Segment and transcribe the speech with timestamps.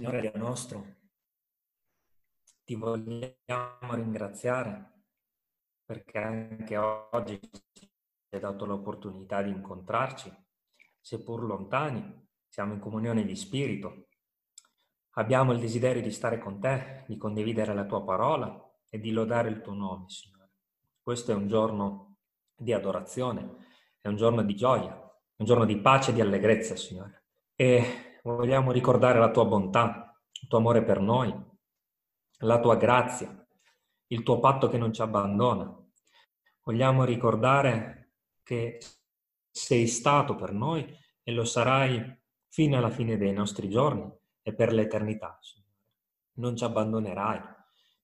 [0.00, 0.96] Signore Dio nostro,
[2.64, 5.02] ti vogliamo ringraziare
[5.84, 7.90] perché anche oggi ci
[8.30, 10.34] hai dato l'opportunità di incontrarci,
[10.98, 14.08] seppur lontani, siamo in comunione di spirito.
[15.16, 18.58] Abbiamo il desiderio di stare con te, di condividere la tua parola
[18.88, 20.52] e di lodare il tuo nome, Signore.
[21.02, 22.16] Questo è un giorno
[22.56, 23.66] di adorazione,
[24.00, 27.26] è un giorno di gioia, un giorno di pace e di allegrezza, Signore.
[27.54, 31.34] E vogliamo ricordare la tua bontà, il tuo amore per noi,
[32.38, 33.46] la tua grazia,
[34.08, 35.76] il tuo patto che non ci abbandona.
[36.62, 38.12] Vogliamo ricordare
[38.42, 38.80] che
[39.50, 40.86] sei stato per noi
[41.22, 44.10] e lo sarai fino alla fine dei nostri giorni
[44.42, 45.38] e per l'eternità.
[46.34, 47.40] Non ci abbandonerai,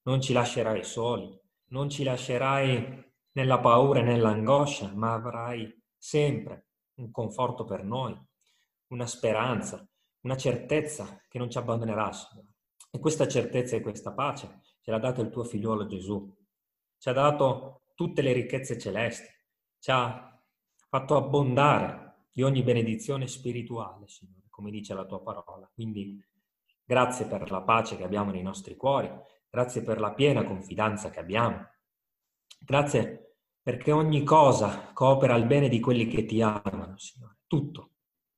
[0.03, 7.11] non ci lascerai soli, non ci lascerai nella paura e nell'angoscia, ma avrai sempre un
[7.11, 8.19] conforto per noi,
[8.89, 9.87] una speranza,
[10.27, 12.48] una certezza che non ci abbandonerà, Signore.
[12.91, 16.37] E questa certezza e questa pace ce l'ha dato il tuo figliuolo Gesù.
[16.98, 19.28] Ci ha dato tutte le ricchezze celesti,
[19.78, 20.37] ci ha
[20.89, 25.70] fatto abbondare di ogni benedizione spirituale, Signore, come dice la tua parola.
[25.73, 26.20] Quindi
[26.84, 29.09] grazie per la pace che abbiamo nei nostri cuori,
[29.48, 31.69] grazie per la piena confidenza che abbiamo.
[32.59, 37.39] Grazie perché ogni cosa coopera al bene di quelli che ti amano, Signore.
[37.47, 37.91] Tutto.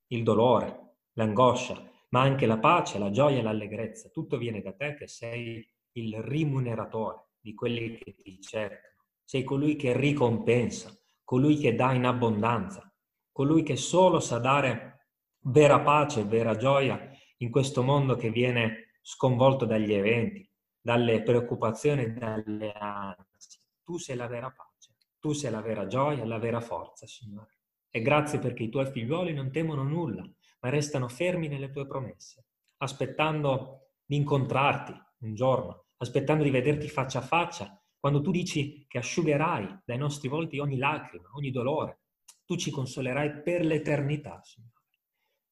[0.09, 0.88] Il dolore,
[1.19, 4.09] l'angoscia, ma anche la pace, la gioia e l'allegrezza.
[4.09, 9.05] Tutto viene da te che sei il rimuneratore di quelli che ti cercano.
[9.25, 12.91] Sei colui che ricompensa, colui che dà in abbondanza,
[13.33, 15.09] colui che solo sa dare
[15.41, 20.49] vera pace, vera gioia in questo mondo che viene sconvolto dagli eventi,
[20.81, 23.61] dalle preoccupazioni dalle ansie.
[23.83, 27.57] Tu sei la vera pace, tu sei la vera gioia, la vera forza, Signore.
[27.91, 30.29] E grazie perché i tuoi figliuoli non temono nulla,
[30.61, 32.47] ma restano fermi nelle tue promesse,
[32.79, 38.99] aspettando di incontrarti un giorno, aspettando di vederti faccia a faccia, quando tu dici che
[38.99, 42.01] asciugherai dai nostri volti ogni lacrima, ogni dolore,
[42.45, 44.73] tu ci consolerai per l'eternità, Signore.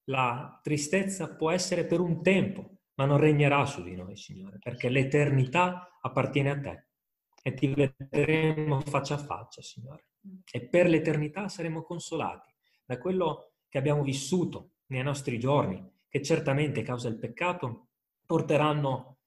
[0.05, 4.89] La tristezza può essere per un tempo, ma non regnerà su di noi, Signore, perché
[4.89, 6.87] l'eternità appartiene a te
[7.43, 10.07] e ti vedremo faccia a faccia, Signore.
[10.49, 12.53] E per l'eternità saremo consolati
[12.85, 17.87] da quello che abbiamo vissuto nei nostri giorni, che certamente causa il peccato,
[18.25, 19.17] porteranno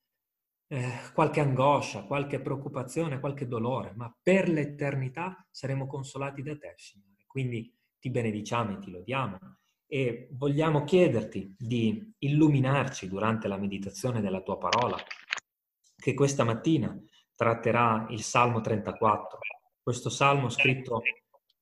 [0.68, 7.24] eh, qualche angoscia, qualche preoccupazione, qualche dolore, ma per l'eternità saremo consolati da te, Signore.
[7.26, 9.38] Quindi ti benediciamo e ti lodiamo
[9.86, 14.96] e vogliamo chiederti di illuminarci durante la meditazione della tua parola,
[15.96, 16.96] che questa mattina
[17.34, 19.38] tratterà il Salmo 34,
[19.82, 21.02] questo salmo scritto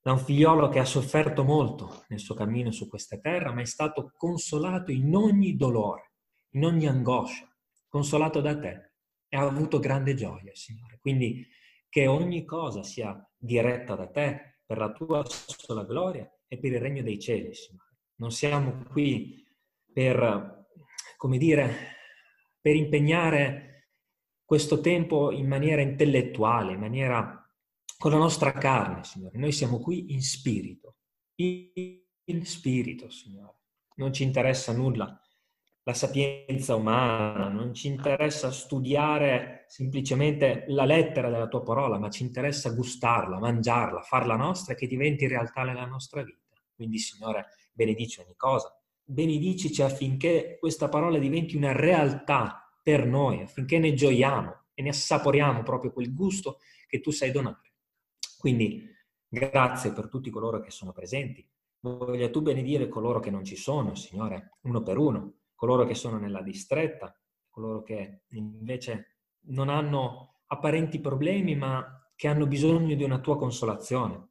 [0.09, 3.67] da un figliolo che ha sofferto molto nel suo cammino su questa terra, ma è
[3.67, 6.13] stato consolato in ogni dolore,
[6.53, 7.47] in ogni angoscia,
[7.87, 8.93] consolato da te
[9.29, 10.97] e ha avuto grande gioia, Signore.
[10.99, 11.47] Quindi
[11.91, 16.81] che ogni cosa sia diretta da te per la tua sola gloria e per il
[16.81, 17.99] regno dei cieli, Signore.
[18.15, 19.47] Non siamo qui
[19.93, 20.69] per,
[21.19, 21.97] come dire,
[22.63, 23.91] per impegnare
[24.43, 27.43] questo tempo in maniera intellettuale, in maniera
[27.99, 29.37] con la nostra carne, Signore.
[29.39, 30.97] Noi siamo qui in spirito,
[31.35, 33.57] in spirito, Signore.
[33.97, 35.21] Non ci interessa nulla
[35.83, 42.23] la sapienza umana, non ci interessa studiare semplicemente la lettera della tua parola, ma ci
[42.23, 46.61] interessa gustarla, mangiarla, farla nostra e che diventi realtà nella nostra vita.
[46.75, 48.79] Quindi, Signore, benedici ogni cosa.
[49.03, 55.63] Benedicici affinché questa parola diventi una realtà per noi, affinché ne gioiamo e ne assaporiamo
[55.63, 57.68] proprio quel gusto che tu sai donare.
[58.39, 58.89] Quindi
[59.27, 61.47] grazie per tutti coloro che sono presenti.
[61.81, 66.19] Voglia tu benedire coloro che non ci sono, Signore, uno per uno, coloro che sono
[66.19, 67.17] nella distretta,
[67.51, 69.19] coloro che invece
[69.49, 74.29] non hanno apparenti problemi, ma che hanno bisogno di una tua consolazione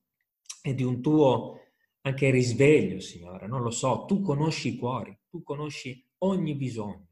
[0.62, 1.60] e di un tuo
[2.02, 3.48] anche risveglio, Signore.
[3.48, 7.08] Non lo so, tu conosci i cuori, tu conosci ogni bisogno.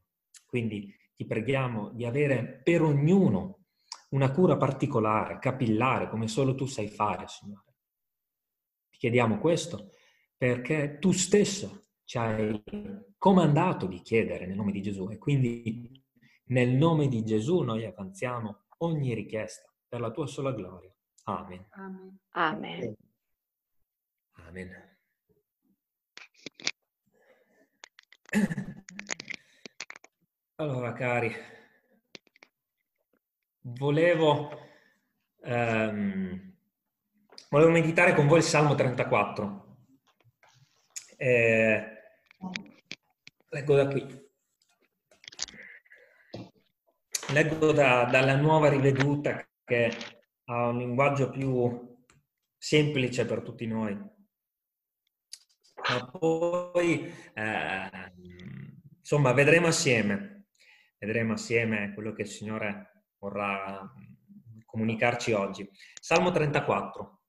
[0.46, 3.65] Quindi ti preghiamo di avere per ognuno
[4.16, 7.74] una cura particolare, capillare, come solo tu sai fare, Signore.
[8.88, 9.90] Ti chiediamo questo
[10.34, 12.62] perché tu stesso ci hai
[13.18, 16.02] comandato di chiedere nel nome di Gesù e quindi
[16.46, 20.94] nel nome di Gesù noi avanziamo ogni richiesta per la tua sola gloria.
[21.24, 21.66] Amen.
[21.70, 22.18] Amen.
[22.30, 22.96] Amen.
[24.46, 24.94] Amen.
[30.56, 31.30] Allora, cari,
[33.74, 34.50] volevo,
[35.42, 36.54] ehm,
[37.50, 39.78] volevo meditare con voi il Salmo 34.
[41.16, 41.86] Eh,
[43.50, 44.24] leggo da qui.
[47.32, 49.90] leggo da, dalla nuova riveduta che
[50.44, 51.98] ha un linguaggio più
[52.56, 53.94] semplice per tutti noi.
[55.88, 58.12] Ma poi, eh,
[58.98, 60.46] insomma, vedremo assieme,
[60.98, 62.95] vedremo assieme quello che il Signore
[63.26, 63.92] vorrà
[64.64, 65.68] comunicarci oggi.
[66.00, 67.20] Salmo 34.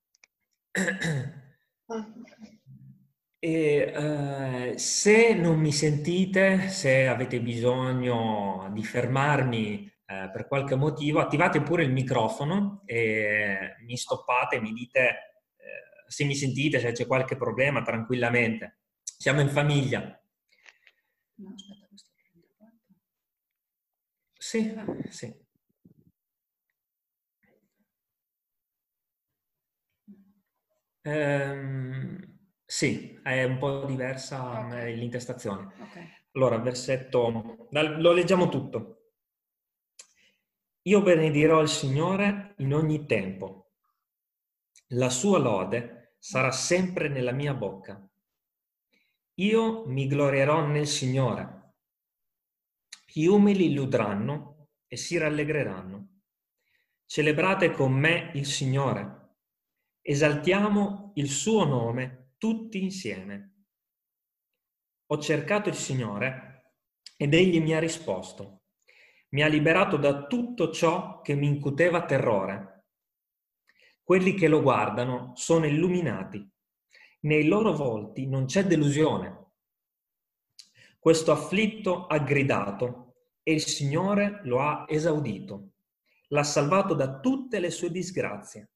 [3.39, 11.19] E, eh, se non mi sentite, se avete bisogno di fermarmi eh, per qualche motivo,
[11.19, 17.05] attivate pure il microfono e mi stoppate, mi dite eh, se mi sentite, se c'è
[17.05, 18.79] qualche problema, tranquillamente.
[19.03, 19.99] Siamo in famiglia.
[21.35, 22.77] No, aspetta, questo è 34.
[24.35, 24.73] Sì,
[25.09, 25.46] sì.
[31.07, 32.19] Ehm,
[32.65, 34.93] sì, è un po' diversa okay.
[34.93, 35.73] l'intestazione.
[35.79, 36.05] Okay.
[36.33, 39.11] Allora, versetto, lo leggiamo tutto.
[40.81, 43.71] Io benedirò il Signore in ogni tempo.
[44.91, 48.05] La sua lode sarà sempre nella mia bocca.
[49.35, 51.75] Io mi glorierò nel Signore.
[53.05, 56.21] Gli umili ludranno e si rallegreranno.
[57.05, 59.26] Celebrate con me il Signore.
[60.09, 63.65] Esaltiamo il suo nome tutti insieme.
[65.07, 66.75] Ho cercato il Signore
[67.17, 68.61] ed egli mi ha risposto.
[69.31, 72.85] Mi ha liberato da tutto ciò che mi incuteva terrore.
[74.01, 76.49] Quelli che lo guardano sono illuminati.
[77.23, 79.55] Nei loro volti non c'è delusione.
[80.97, 85.71] Questo afflitto ha gridato e il Signore lo ha esaudito.
[86.29, 88.71] L'ha salvato da tutte le sue disgrazie.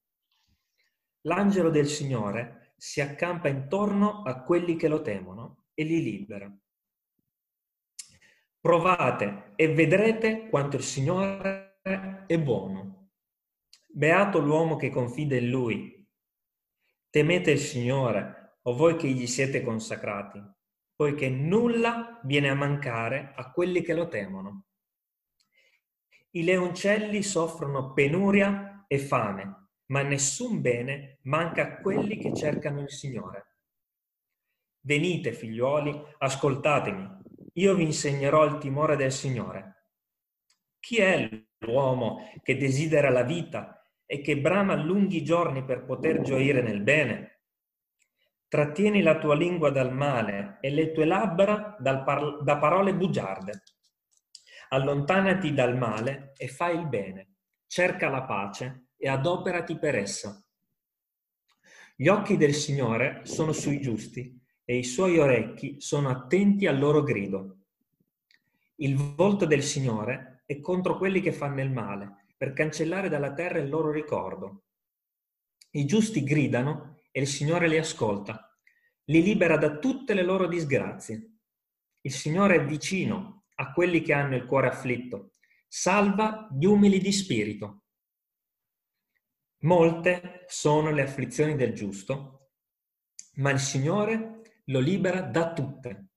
[1.22, 6.52] L'angelo del Signore si accampa intorno a quelli che lo temono e li libera.
[8.60, 11.80] Provate e vedrete quanto il Signore
[12.26, 13.10] è buono.
[13.88, 16.08] Beato l'uomo che confida in Lui.
[17.10, 20.42] Temete il Signore, o voi che gli siete consacrati,
[20.94, 24.66] poiché nulla viene a mancare a quelli che lo temono.
[26.30, 32.90] I leoncelli soffrono penuria e fame, ma nessun bene manca a quelli che cercano il
[32.90, 33.46] Signore.
[34.80, 37.08] Venite, figliuoli, ascoltatemi,
[37.54, 39.86] io vi insegnerò il timore del Signore.
[40.80, 46.62] Chi è l'uomo che desidera la vita e che brama lunghi giorni per poter gioire
[46.62, 47.42] nel bene?
[48.48, 53.62] Trattieni la tua lingua dal male e le tue labbra par- da parole bugiarde.
[54.70, 57.36] Allontanati dal male e fai il bene.
[57.66, 60.40] Cerca la pace e adoperati per essa.
[61.96, 67.02] Gli occhi del Signore sono sui giusti e i suoi orecchi sono attenti al loro
[67.02, 67.56] grido.
[68.76, 73.58] Il volto del Signore è contro quelli che fanno il male, per cancellare dalla terra
[73.58, 74.66] il loro ricordo.
[75.72, 78.56] I giusti gridano e il Signore li ascolta,
[79.06, 81.38] li libera da tutte le loro disgrazie.
[82.02, 85.32] Il Signore è vicino a quelli che hanno il cuore afflitto,
[85.66, 87.81] salva gli umili di spirito.
[89.62, 92.50] Molte sono le afflizioni del giusto,
[93.34, 96.08] ma il Signore lo libera da tutte.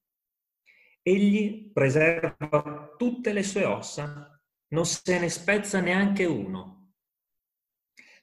[1.04, 6.94] Egli preserva tutte le sue ossa, non se ne spezza neanche uno.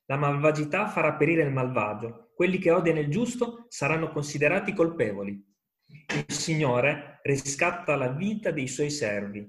[0.06, 5.40] La malvagità farà perire il malvagio, quelli che odiano il giusto saranno considerati colpevoli.
[5.86, 9.48] Il Signore riscatta la vita dei suoi servi.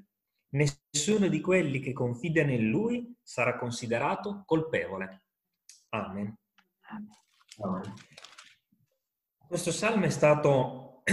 [0.49, 5.22] Nessuno di quelli che confidano in Lui sarà considerato colpevole.
[5.93, 6.35] Amen.
[7.61, 7.93] Amen.
[9.47, 11.03] Questo salmo è stato,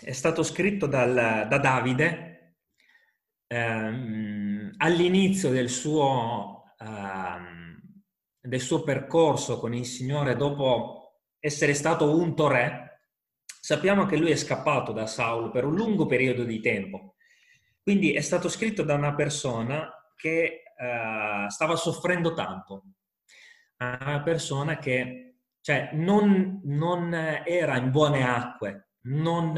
[0.00, 2.58] è stato scritto dal, da Davide
[3.48, 7.80] ehm, all'inizio del suo, ehm,
[8.40, 13.00] del suo percorso con il Signore dopo essere stato unto re.
[13.44, 17.16] Sappiamo che lui è scappato da Saulo per un lungo periodo di tempo.
[17.82, 22.84] Quindi è stato scritto da una persona che eh, stava soffrendo tanto,
[23.78, 25.26] a una persona che
[25.60, 29.52] cioè, non, non, era in buone acque, non,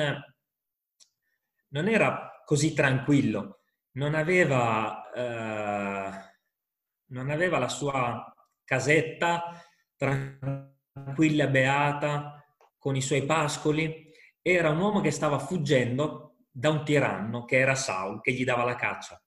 [1.68, 3.60] non, era così tranquillo,
[3.92, 6.32] non aveva, eh,
[7.08, 8.34] non aveva la sua
[8.64, 9.62] casetta
[9.96, 12.42] tranquilla, beata,
[12.78, 14.10] con i suoi pascoli,
[14.40, 18.64] era un uomo che stava fuggendo da un tiranno che era Saul, che gli dava
[18.64, 19.22] la caccia.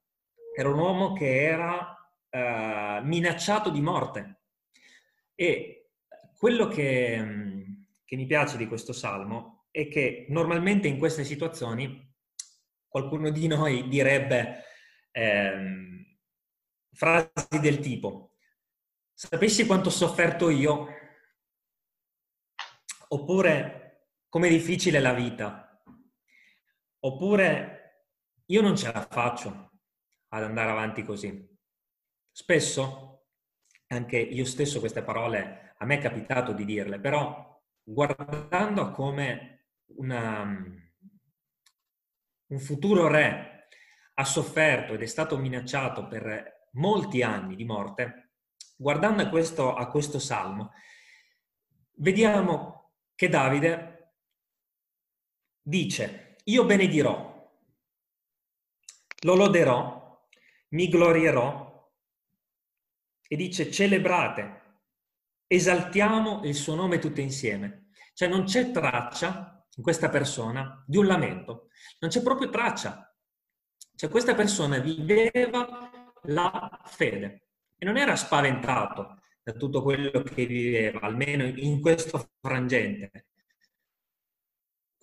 [0.57, 1.95] Era un uomo che era
[2.27, 4.40] eh, minacciato di morte
[5.41, 5.89] e
[6.38, 7.62] quello che, mm,
[8.05, 12.13] che mi piace di questo salmo è che normalmente in queste situazioni
[12.88, 14.65] qualcuno di noi direbbe
[15.10, 16.05] ehm,
[16.91, 18.36] frasi del tipo,
[19.15, 20.88] sapessi quanto ho sofferto io,
[23.07, 25.83] oppure com'è difficile la vita,
[27.00, 28.10] oppure
[28.45, 29.71] io non ce la faccio
[30.27, 31.50] ad andare avanti così.
[32.29, 33.11] Spesso,
[33.91, 39.65] anche io stesso queste parole, a me è capitato di dirle, però guardando come
[39.98, 40.43] una,
[42.48, 43.67] un futuro re
[44.13, 48.31] ha sofferto ed è stato minacciato per molti anni di morte,
[48.77, 50.71] guardando a questo, a questo salmo,
[51.95, 54.13] vediamo che Davide
[55.62, 57.51] dice, io benedirò,
[59.24, 60.25] lo loderò,
[60.69, 61.71] mi glorierò
[63.31, 64.79] e dice celebrate,
[65.47, 67.91] esaltiamo il suo nome tutte insieme.
[68.13, 71.69] Cioè non c'è traccia in questa persona di un lamento,
[72.00, 73.09] non c'è proprio traccia.
[73.95, 75.89] Cioè questa persona viveva
[76.23, 77.47] la fede
[77.77, 83.27] e non era spaventato da tutto quello che viveva, almeno in questo frangente.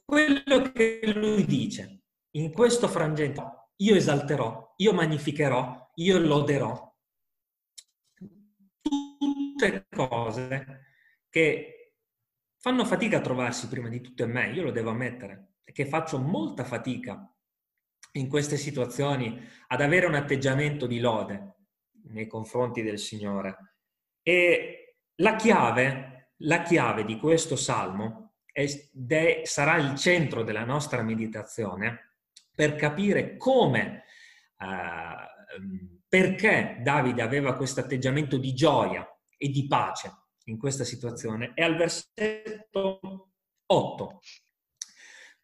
[0.04, 6.87] Quello che lui dice, in questo frangente, io esalterò, io magnificherò, io loderò
[9.58, 10.84] tutte cose
[11.28, 11.94] che
[12.58, 16.18] fanno fatica a trovarsi prima di tutto in me, io lo devo ammettere, che faccio
[16.18, 17.28] molta fatica
[18.12, 21.56] in queste situazioni ad avere un atteggiamento di lode
[22.10, 23.74] nei confronti del Signore.
[24.22, 28.64] E la chiave, la chiave di questo salmo è,
[29.08, 32.14] è, sarà il centro della nostra meditazione
[32.54, 34.04] per capire come,
[34.58, 39.06] eh, perché Davide aveva questo atteggiamento di gioia
[39.38, 40.12] e di pace
[40.44, 43.30] in questa situazione è al versetto
[43.64, 44.20] 8.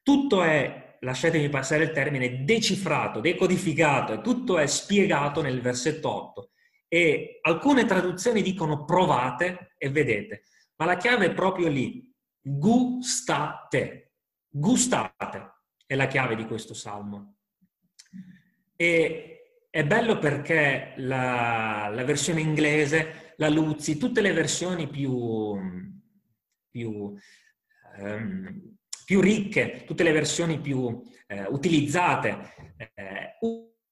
[0.03, 6.51] Tutto è, lasciatemi passare il termine, decifrato, decodificato e tutto è spiegato nel versetto 8.
[6.89, 10.43] E alcune traduzioni dicono provate e vedete,
[10.77, 14.13] ma la chiave è proprio lì, gustate,
[14.49, 15.53] gustate
[15.87, 17.37] è la chiave di questo salmo.
[18.77, 25.57] E è bello perché la, la versione inglese la Luzzi, tutte le versioni più,
[26.71, 27.15] più,
[27.99, 32.55] um, più ricche, tutte le versioni più eh, utilizzate,
[32.95, 33.39] eh,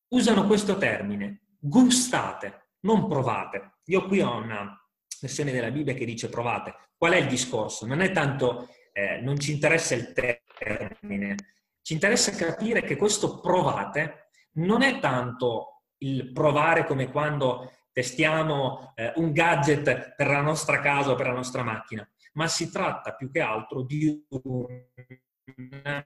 [0.08, 3.78] usano questo termine, gustate, non provate.
[3.86, 4.76] Io qui ho una
[5.20, 6.74] versione della Bibbia che dice provate.
[6.96, 7.86] Qual è il discorso?
[7.86, 11.36] Non è tanto, eh, non ci interessa il termine,
[11.82, 19.12] ci interessa capire che questo provate non è tanto il provare come quando testiamo eh,
[19.16, 23.30] un gadget per la nostra casa o per la nostra macchina, ma si tratta più
[23.30, 26.04] che altro di un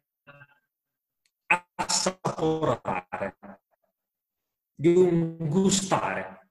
[1.75, 3.37] assaporare,
[4.75, 6.49] di un gustare.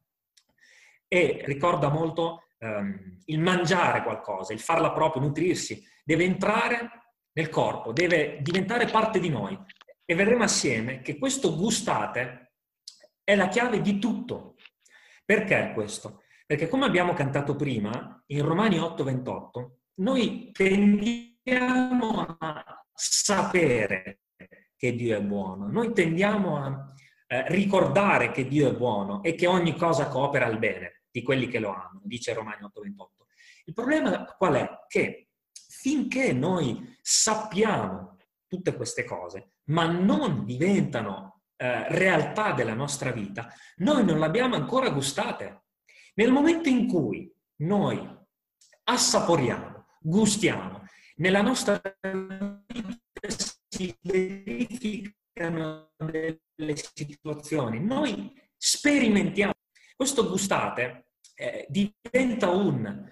[1.08, 6.90] E ricorda molto ehm, il mangiare qualcosa, il farla proprio, nutrirsi, deve entrare
[7.34, 9.58] nel corpo, deve diventare parte di noi.
[10.06, 12.54] E vedremo assieme che questo gustate
[13.24, 14.55] è la chiave di tutto.
[15.26, 16.22] Perché questo?
[16.46, 24.20] Perché come abbiamo cantato prima, in Romani 8:28, noi tendiamo a sapere
[24.76, 26.94] che Dio è buono, noi tendiamo a
[27.28, 31.48] eh, ricordare che Dio è buono e che ogni cosa coopera al bene di quelli
[31.48, 33.26] che lo amano, dice Romani 8:28.
[33.66, 34.70] Il problema qual è?
[34.88, 38.18] Che finché noi sappiamo
[38.48, 44.90] tutte queste cose, ma non diventano eh, realtà della nostra vita, noi non l'abbiamo ancora
[44.90, 45.64] gustate.
[46.16, 48.08] Nel momento in cui noi
[48.84, 50.84] assaporiamo, gustiamo,
[51.18, 53.00] nella nostra vita
[53.68, 59.54] si verificano delle situazioni, noi sperimentiamo.
[59.96, 63.10] Questo gustate eh, diventa un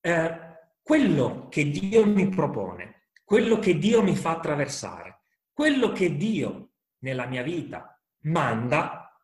[0.00, 0.40] eh,
[0.82, 6.65] quello che Dio mi propone, quello che Dio mi fa attraversare, quello che Dio
[7.06, 9.16] nella mia vita manda,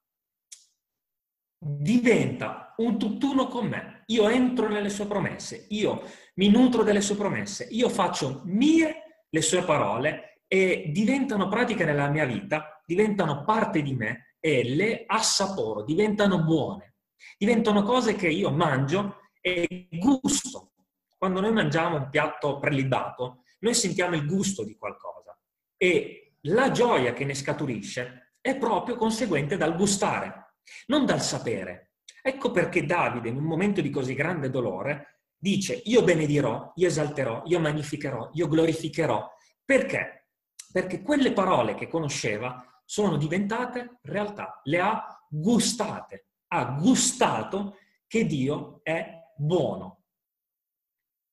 [1.59, 4.05] diventa un tutt'uno con me.
[4.07, 6.03] Io entro nelle sue promesse, io
[6.35, 12.09] mi nutro delle sue promesse, io faccio mie le sue parole e diventano pratiche nella
[12.09, 16.95] mia vita, diventano parte di me e le assaporo, diventano buone,
[17.37, 20.73] diventano cose che io mangio e gusto.
[21.19, 25.37] Quando noi mangiamo un piatto prelibato, noi sentiamo il gusto di qualcosa
[25.77, 30.57] e la gioia che ne scaturisce è proprio conseguente dal gustare,
[30.87, 31.93] non dal sapere.
[32.23, 37.43] Ecco perché Davide, in un momento di così grande dolore, dice io benedirò, io esalterò,
[37.47, 39.29] io magnificherò, io glorificherò.
[39.65, 40.29] Perché?
[40.73, 48.81] Perché quelle parole che conosceva sono diventate realtà, le ha gustate, ha gustato che Dio
[48.83, 50.05] è buono.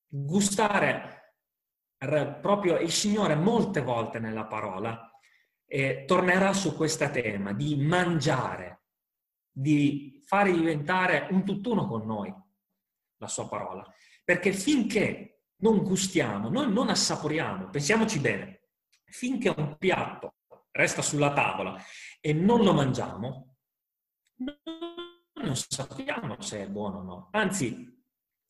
[0.07, 1.18] Gustare
[2.39, 5.11] proprio il Signore molte volte nella parola
[5.65, 8.83] eh, tornerà su questo tema di mangiare,
[9.51, 12.33] di fare diventare un tutt'uno con noi
[13.17, 13.85] la sua parola.
[14.23, 18.69] Perché finché non gustiamo, noi non assaporiamo, pensiamoci bene,
[19.03, 20.35] finché un piatto
[20.71, 21.81] resta sulla tavola
[22.21, 23.57] e non lo mangiamo,
[25.33, 27.29] non sappiamo se è buono o no.
[27.31, 28.03] Anzi,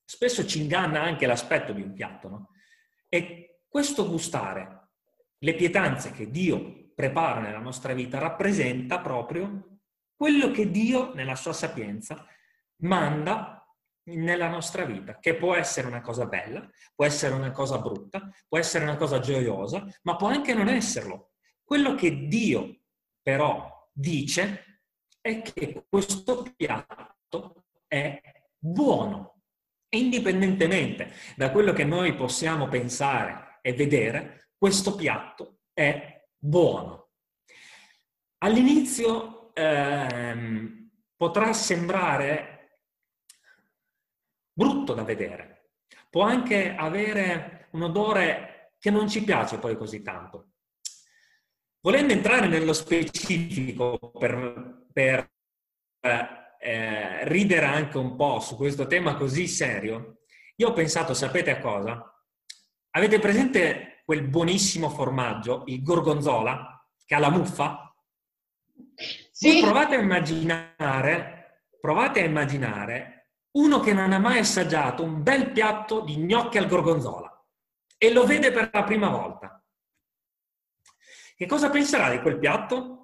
[0.05, 2.49] spesso ci inganna anche l'aspetto di un piatto, no?
[3.09, 4.89] E questo gustare,
[5.39, 9.79] le pietanze che Dio prepara nella nostra vita, rappresenta proprio
[10.15, 12.25] quello che Dio, nella sua sapienza,
[12.83, 13.65] manda
[14.03, 18.57] nella nostra vita, che può essere una cosa bella, può essere una cosa brutta, può
[18.57, 21.31] essere una cosa gioiosa, ma può anche non esserlo.
[21.63, 22.81] Quello che Dio
[23.21, 24.81] però dice
[25.21, 28.21] è che questo piatto è
[28.57, 29.38] buono
[29.89, 37.09] indipendentemente da quello che noi possiamo pensare e vedere, questo piatto è buono.
[38.39, 42.81] All'inizio ehm, potrà sembrare
[44.53, 45.71] brutto da vedere,
[46.09, 50.51] può anche avere un odore che non ci piace poi così tanto.
[51.81, 55.31] Volendo entrare nello specifico per, per
[56.01, 60.19] eh, eh, ridere anche un po' su questo tema così serio,
[60.57, 62.03] io ho pensato, sapete a cosa?
[62.91, 67.93] Avete presente quel buonissimo formaggio, il gorgonzola, che ha la muffa?
[69.31, 69.61] Sì.
[69.61, 73.19] provate a immaginare, provate a immaginare
[73.51, 77.29] uno che non ha mai assaggiato un bel piatto di gnocchi al gorgonzola
[77.97, 79.63] e lo vede per la prima volta.
[81.35, 82.98] Che cosa penserà di quel piatto?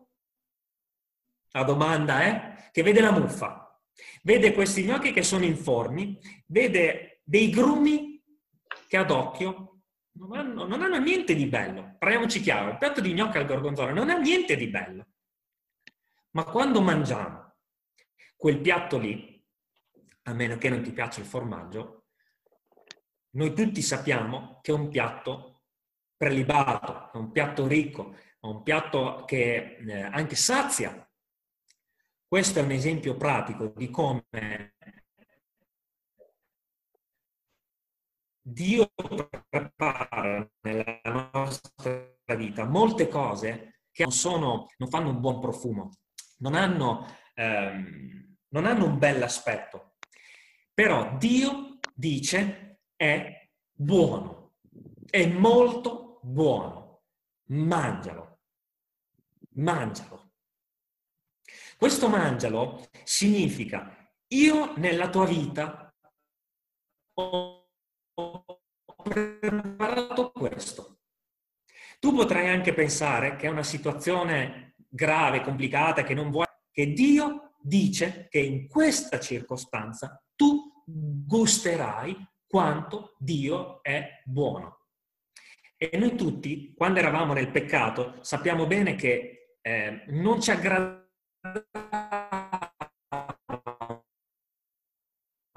[1.56, 3.82] La domanda è, che vede la muffa,
[4.24, 8.22] vede questi gnocchi che sono informi, vede dei grumi
[8.90, 9.80] che ad occhio
[10.18, 11.96] non hanno, non hanno niente di bello.
[11.98, 15.08] Parliamoci chiaro, il piatto di gnocchi al gorgonzola non ha niente di bello.
[16.32, 17.56] Ma quando mangiamo
[18.36, 19.42] quel piatto lì,
[20.24, 22.08] a meno che non ti piaccia il formaggio,
[23.36, 25.62] noi tutti sappiamo che è un piatto
[26.18, 31.05] prelibato, è un piatto ricco, è un piatto che eh, anche sazia
[32.36, 34.74] questo è un esempio pratico di come
[38.42, 38.92] Dio
[39.48, 45.92] prepara nella nostra vita molte cose che non, sono, non fanno un buon profumo,
[46.40, 49.96] non hanno, ehm, non hanno un bel aspetto.
[50.74, 54.56] Però Dio dice è buono,
[55.10, 57.04] è molto buono,
[57.46, 58.40] mangialo,
[59.52, 60.25] mangialo.
[61.78, 65.94] Questo mangialo significa io nella tua vita
[67.14, 67.70] ho
[69.04, 71.00] preparato questo.
[72.00, 77.56] Tu potrai anche pensare che è una situazione grave, complicata, che non vuoi, che Dio
[77.62, 82.16] dice che in questa circostanza tu gusterai
[82.48, 84.86] quanto Dio è buono.
[85.78, 91.05] E noi tutti, quando eravamo nel peccato, sappiamo bene che eh, non ci aggradiamo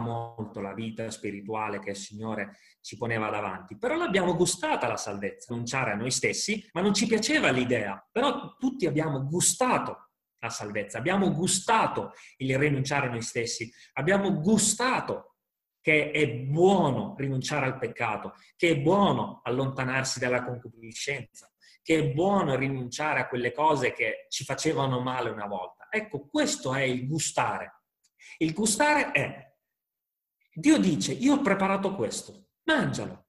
[0.08, 5.52] molto la vita spirituale che il Signore ci poneva davanti, però l'abbiamo gustata la salvezza,
[5.52, 10.98] rinunciare a noi stessi, ma non ci piaceva l'idea, però tutti abbiamo gustato la salvezza,
[10.98, 15.34] abbiamo gustato il rinunciare a noi stessi, abbiamo gustato
[15.80, 21.50] che è buono rinunciare al peccato, che è buono allontanarsi dalla concupiscenza,
[21.82, 25.77] che è buono rinunciare a quelle cose che ci facevano male una volta.
[25.90, 27.82] Ecco, questo è il gustare.
[28.38, 29.56] Il gustare è,
[30.52, 33.26] Dio dice, io ho preparato questo, mangialo.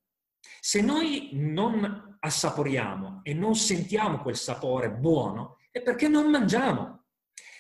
[0.60, 7.06] Se noi non assaporiamo e non sentiamo quel sapore buono, è perché non mangiamo.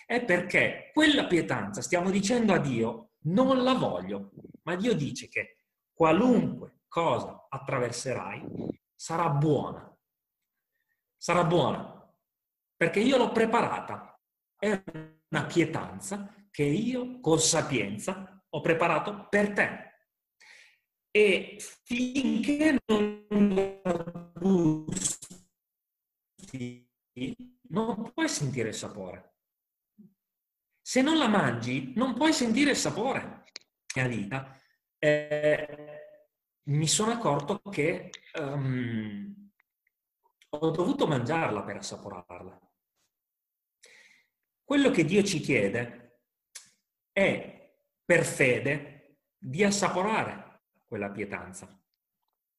[0.06, 4.32] È perché quella pietanza, stiamo dicendo a Dio, non la voglio.
[4.64, 5.58] Ma Dio dice che
[5.94, 8.44] qualunque cosa attraverserai
[8.96, 9.96] sarà buona.
[11.16, 11.96] Sarà buona.
[12.76, 14.19] Perché io l'ho preparata
[14.60, 14.84] è
[15.30, 19.88] una pietanza che io con sapienza ho preparato per te.
[21.12, 25.18] E finché non la gusti,
[27.70, 29.38] non puoi sentire il sapore.
[30.82, 33.46] Se non la mangi, non puoi sentire il sapore.
[33.96, 34.56] Nella vita
[35.00, 36.00] eh,
[36.64, 39.52] mi sono accorto che um,
[40.50, 42.69] ho dovuto mangiarla per assaporarla.
[44.70, 46.20] Quello che Dio ci chiede
[47.12, 47.74] è
[48.06, 51.76] per fede di assaporare quella pietanza,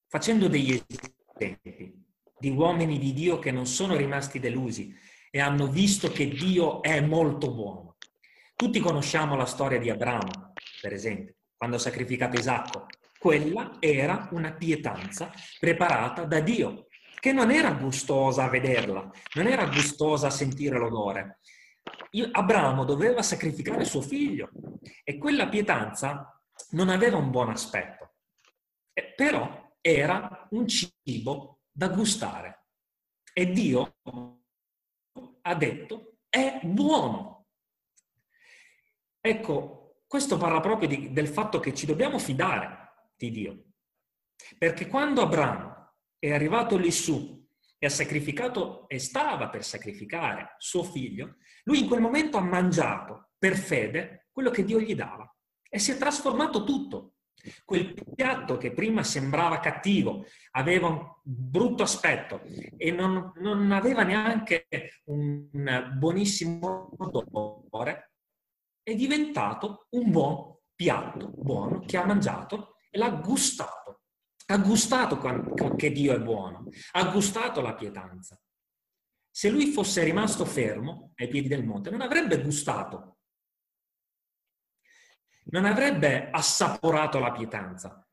[0.08, 2.04] facendo degli esempi
[2.36, 4.92] di uomini di Dio che non sono rimasti delusi
[5.30, 7.96] e hanno visto che Dio è molto buono.
[8.56, 12.86] Tutti conosciamo la storia di Abramo, per esempio, quando ha sacrificato Isacco.
[13.20, 16.88] Quella era una pietanza preparata da Dio,
[17.20, 21.38] che non era gustosa a vederla, non era gustosa a sentire l'odore,
[22.33, 24.50] Abramo doveva sacrificare suo figlio
[25.05, 28.16] e quella pietanza non aveva un buon aspetto,
[29.16, 32.66] però era un cibo da gustare.
[33.33, 33.96] E Dio
[35.42, 37.46] ha detto è buono.
[39.20, 43.64] Ecco, questo parla proprio di, del fatto che ci dobbiamo fidare di Dio.
[44.57, 47.39] Perché quando Abramo è arrivato lì su
[47.82, 53.30] e ha sacrificato e stava per sacrificare suo figlio, lui in quel momento ha mangiato
[53.38, 55.34] per fede quello che Dio gli dava
[55.66, 57.14] e si è trasformato tutto.
[57.64, 62.42] Quel piatto che prima sembrava cattivo, aveva un brutto aspetto
[62.76, 64.66] e non, non aveva neanche
[65.04, 65.48] un
[65.96, 68.12] buonissimo odore,
[68.82, 73.99] è diventato un buon piatto, buono, che ha mangiato e l'ha gustato.
[74.50, 75.20] Ha gustato
[75.76, 78.36] che Dio è buono, ha gustato la pietanza.
[79.30, 83.18] Se lui fosse rimasto fermo ai piedi del monte, non avrebbe gustato,
[85.44, 88.04] non avrebbe assaporato la pietanza.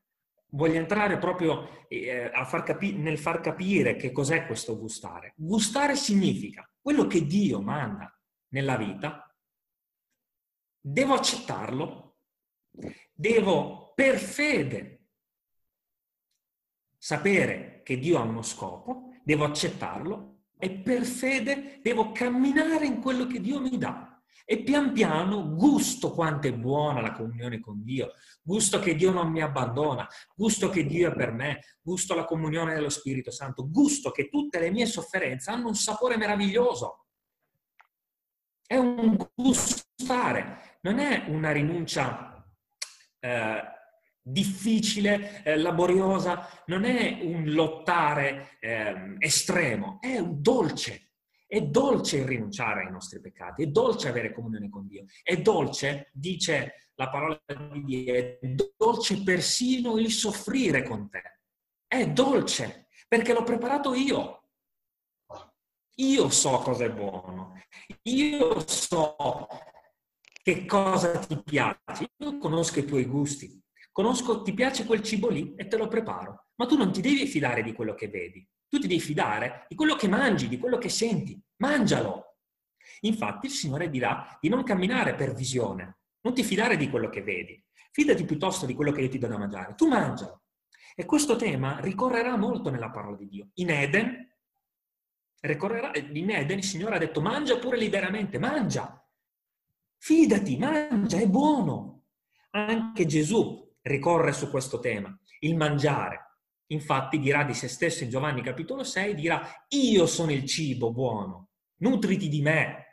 [0.50, 5.34] Voglio entrare proprio eh, far capi- nel far capire che cos'è questo gustare.
[5.36, 8.16] Gustare significa quello che Dio manda
[8.52, 9.28] nella vita,
[10.80, 12.18] devo accettarlo,
[13.12, 14.97] devo per fede
[17.08, 23.26] sapere che Dio ha uno scopo, devo accettarlo e per fede devo camminare in quello
[23.26, 24.22] che Dio mi dà.
[24.44, 29.30] E pian piano gusto quanto è buona la comunione con Dio, gusto che Dio non
[29.30, 34.10] mi abbandona, gusto che Dio è per me, gusto la comunione dello Spirito Santo, gusto
[34.10, 37.06] che tutte le mie sofferenze hanno un sapore meraviglioso.
[38.66, 42.46] È un gustare, non è una rinuncia
[43.18, 43.76] eh,
[44.30, 51.04] difficile, eh, laboriosa, non è un lottare eh, estremo, è un dolce.
[51.46, 56.90] È dolce rinunciare ai nostri peccati, è dolce avere comunione con Dio, è dolce, dice
[56.94, 57.40] la parola
[57.72, 58.38] di Dio, è
[58.76, 61.22] dolce persino il soffrire con te.
[61.86, 64.42] È dolce, perché l'ho preparato io.
[66.00, 67.54] Io so cosa è buono,
[68.02, 69.48] io so
[70.42, 73.60] che cosa ti piace, io conosco i tuoi gusti,
[73.98, 76.50] conosco, ti piace quel cibo lì e te lo preparo.
[76.54, 79.74] Ma tu non ti devi fidare di quello che vedi, tu ti devi fidare di
[79.74, 81.36] quello che mangi, di quello che senti.
[81.56, 82.36] Mangialo.
[83.00, 87.22] Infatti il Signore dirà di non camminare per visione, non ti fidare di quello che
[87.22, 89.74] vedi, fidati piuttosto di quello che io ti do da mangiare.
[89.74, 90.42] Tu mangialo.
[90.94, 93.48] E questo tema ricorrerà molto nella parola di Dio.
[93.54, 94.32] In Eden,
[95.42, 99.04] in Eden il Signore ha detto mangia pure liberamente, mangia.
[99.96, 102.04] Fidati, mangia, è buono.
[102.50, 106.26] Anche Gesù ricorre su questo tema, il mangiare.
[106.70, 111.50] Infatti dirà di se stesso in Giovanni capitolo 6, dirà io sono il cibo buono,
[111.78, 112.84] nutriti di me.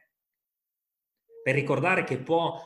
[1.43, 2.59] Per ricordare che può,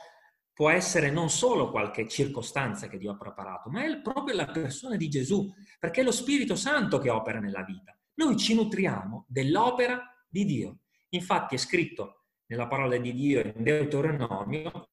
[0.54, 4.96] può essere non solo qualche circostanza che Dio ha preparato, ma è proprio la persona
[4.96, 7.98] di Gesù, perché è lo Spirito Santo che opera nella vita.
[8.16, 10.80] Noi ci nutriamo dell'opera di Dio.
[11.10, 14.90] Infatti è scritto nella parola di Dio in Deuteronomio,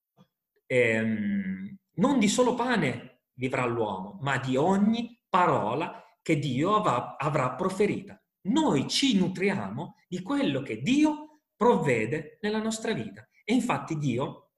[0.67, 7.55] ehm, non di solo pane vivrà l'uomo, ma di ogni parola che Dio avrà, avrà
[7.55, 8.21] proferita.
[8.49, 13.27] Noi ci nutriamo di quello che Dio provvede nella nostra vita.
[13.45, 14.51] E infatti Dio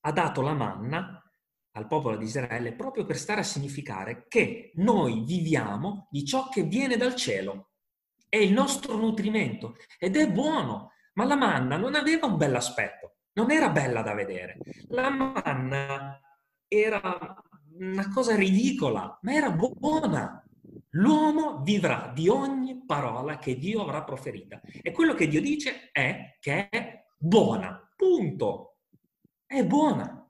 [0.00, 1.22] ha dato la manna
[1.72, 6.62] al popolo di Israele proprio per stare a significare che noi viviamo di ciò che
[6.62, 7.70] viene dal cielo.
[8.28, 13.50] È il nostro nutrimento ed è buono, ma la manna non aveva un bell'aspetto, non
[13.50, 14.58] era bella da vedere.
[14.88, 16.20] La manna
[16.66, 17.42] era
[17.78, 20.42] una cosa ridicola, ma era buona.
[20.90, 24.60] L'uomo vivrà di ogni parola che Dio avrà proferita.
[24.82, 27.90] E quello che Dio dice è che è buona.
[27.94, 28.76] Punto.
[29.46, 30.28] È buona.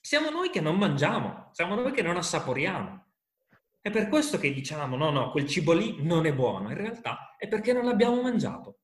[0.00, 3.04] Siamo noi che non mangiamo, siamo noi che non assaporiamo.
[3.80, 6.70] È per questo che diciamo no, no, quel cibo lì non è buono.
[6.70, 8.80] In realtà è perché non l'abbiamo mangiato.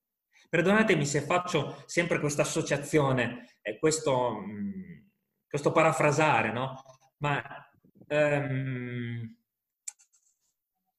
[0.48, 5.10] Perdonatemi se faccio sempre questa associazione, questo, mh,
[5.48, 6.80] questo parafrasare, no?
[7.18, 7.42] Ma
[8.08, 9.36] um,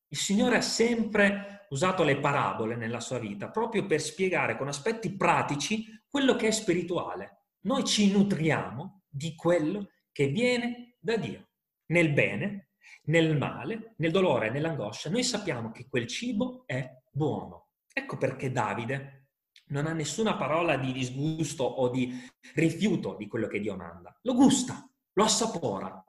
[0.10, 5.15] il Signore ha sempre usato le parabole nella sua vita proprio per spiegare con aspetti
[5.15, 7.43] pratici quello che è spirituale.
[7.62, 11.49] Noi ci nutriamo di quello che viene da Dio,
[11.88, 12.69] nel bene,
[13.03, 15.10] nel male, nel dolore, nell'angoscia.
[15.10, 17.69] Noi sappiamo che quel cibo è buono.
[17.91, 19.27] Ecco perché Davide
[19.67, 22.13] non ha nessuna parola di disgusto o di
[22.53, 24.17] rifiuto di quello che Dio manda.
[24.21, 24.87] Lo gusta,
[25.17, 26.03] lo assapora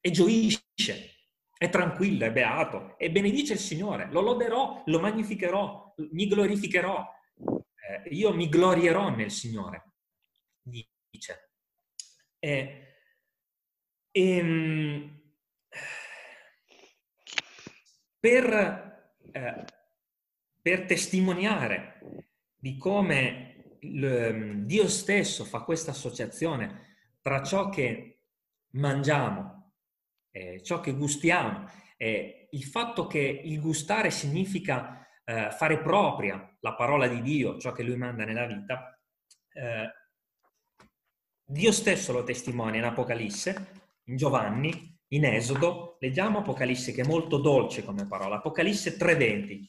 [0.00, 1.12] e gioisce
[1.56, 4.10] è tranquillo, è beato e benedice il Signore.
[4.10, 7.12] Lo loderò, lo magnificherò, mi glorificherò.
[7.36, 9.92] Eh, io mi glorierò nel Signore,
[10.62, 11.50] dice.
[12.38, 12.96] E,
[14.10, 15.22] e, ehm,
[18.18, 19.64] per, eh,
[20.60, 22.00] per testimoniare
[22.56, 28.13] di come il, Dio stesso fa questa associazione tra ciò che
[28.74, 29.72] mangiamo
[30.30, 36.74] eh, ciò che gustiamo, eh, il fatto che il gustare significa eh, fare propria la
[36.74, 38.98] parola di Dio, ciò che Lui manda nella vita,
[39.52, 39.92] eh,
[41.46, 45.96] Dio stesso lo testimonia in Apocalisse, in Giovanni, in Esodo.
[46.00, 48.36] Leggiamo Apocalisse che è molto dolce come parola.
[48.36, 49.66] Apocalisse 3.20.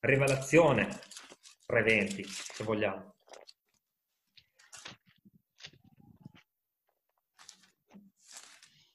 [0.00, 0.88] Rivelazione
[1.66, 3.19] 3.20, se vogliamo.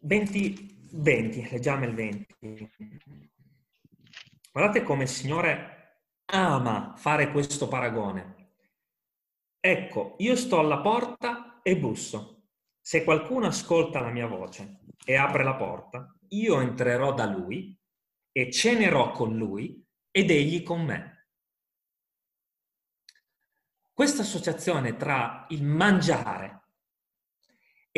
[0.06, 2.72] 20, 20, leggiamo il 20.
[4.52, 8.52] Guardate come il Signore ama fare questo paragone.
[9.60, 12.50] Ecco, io sto alla porta e busso.
[12.80, 17.76] Se qualcuno ascolta la mia voce e apre la porta, io entrerò da lui
[18.32, 21.30] e cenerò con lui ed egli con me.
[23.92, 26.65] Questa associazione tra il mangiare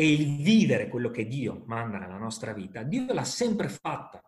[0.00, 4.22] e il vivere quello che Dio manda nella nostra vita, Dio l'ha sempre fatta,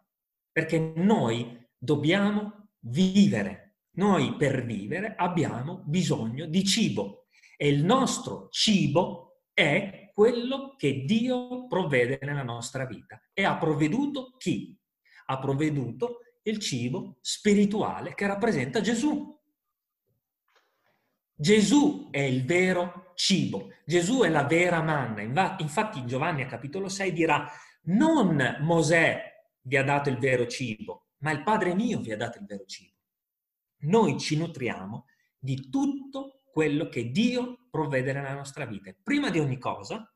[0.51, 3.77] perché noi dobbiamo vivere.
[3.93, 11.69] Noi per vivere abbiamo bisogno di cibo e il nostro cibo è quello che Dio
[11.69, 13.21] provvede nella nostra vita.
[13.33, 14.77] E ha provveduto chi?
[15.27, 19.40] Ha provveduto il cibo spirituale che rappresenta Gesù.
[21.41, 25.23] Gesù è il vero cibo, Gesù è la vera manna.
[25.59, 27.51] Infatti in Giovanni a capitolo 6 dirà,
[27.85, 29.23] non Mosè
[29.63, 32.67] vi ha dato il vero cibo, ma il Padre mio vi ha dato il vero
[32.67, 32.95] cibo.
[33.85, 35.07] Noi ci nutriamo
[35.39, 38.95] di tutto quello che Dio provvede nella nostra vita.
[39.03, 40.15] Prima di ogni cosa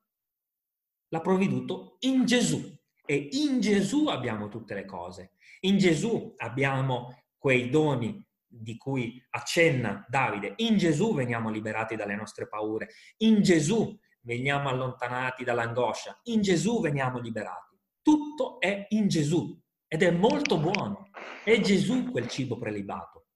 [1.08, 2.60] l'ha provveduto in Gesù
[3.06, 5.32] e in Gesù abbiamo tutte le cose.
[5.60, 8.22] In Gesù abbiamo quei doni
[8.60, 10.54] di cui accenna Davide.
[10.56, 12.88] In Gesù veniamo liberati dalle nostre paure,
[13.18, 17.76] in Gesù veniamo allontanati dall'angoscia, in Gesù veniamo liberati.
[18.00, 21.10] Tutto è in Gesù ed è molto buono.
[21.42, 23.26] È Gesù quel cibo prelibato.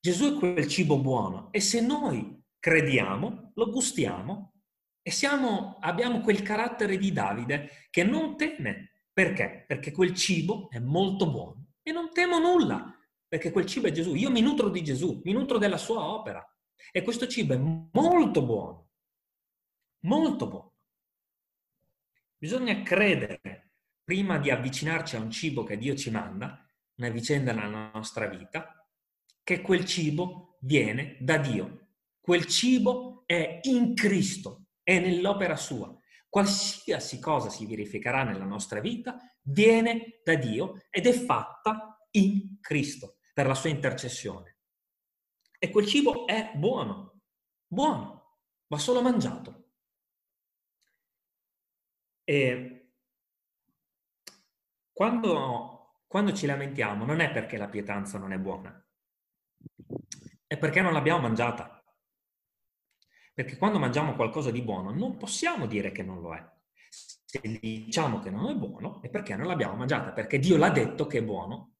[0.00, 4.54] Gesù è quel cibo buono e se noi crediamo, lo gustiamo
[5.02, 8.92] e siamo, abbiamo quel carattere di Davide che non teme.
[9.12, 9.64] Perché?
[9.66, 12.95] Perché quel cibo è molto buono e non temo nulla
[13.28, 14.14] perché quel cibo è Gesù.
[14.14, 16.44] Io mi nutro di Gesù, mi nutro della sua opera.
[16.92, 18.90] E questo cibo è molto buono,
[20.04, 20.74] molto buono.
[22.36, 23.72] Bisogna credere
[24.04, 26.64] prima di avvicinarci a un cibo che Dio ci manda,
[26.96, 28.88] una vicenda nella nostra vita,
[29.42, 31.88] che quel cibo viene da Dio.
[32.20, 35.92] Quel cibo è in Cristo, è nell'opera sua.
[36.28, 43.15] Qualsiasi cosa si verificherà nella nostra vita viene da Dio ed è fatta in Cristo
[43.36, 44.56] per la sua intercessione.
[45.58, 47.20] E quel cibo è buono,
[47.66, 49.72] buono, va solo mangiato.
[52.24, 52.92] E
[54.90, 58.82] quando, quando ci lamentiamo non è perché la pietanza non è buona,
[60.46, 61.84] è perché non l'abbiamo mangiata.
[63.34, 66.42] Perché quando mangiamo qualcosa di buono non possiamo dire che non lo è.
[66.88, 71.06] Se diciamo che non è buono è perché non l'abbiamo mangiata, perché Dio l'ha detto
[71.06, 71.74] che è buono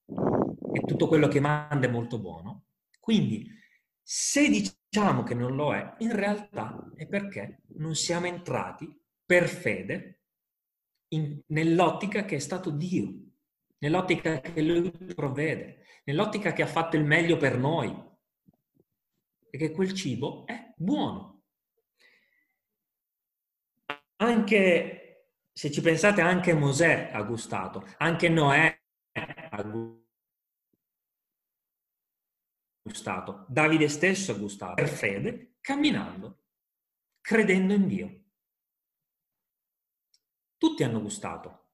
[0.76, 2.66] e tutto quello che manda è molto buono.
[3.00, 3.50] Quindi,
[4.02, 8.86] se diciamo che non lo è, in realtà è perché non siamo entrati
[9.24, 10.20] per fede
[11.14, 13.10] in, nell'ottica che è stato Dio,
[13.78, 18.04] nell'ottica che Lui provvede, nell'ottica che ha fatto il meglio per noi,
[19.48, 21.44] e che quel cibo è buono.
[24.16, 28.78] Anche, se ci pensate, anche Mosè ha gustato, anche Noè
[29.12, 30.04] ha gustato
[32.86, 36.44] gustato, Davide stesso ha gustato, per fede, camminando,
[37.20, 38.24] credendo in Dio.
[40.56, 41.64] Tutti hanno gustato.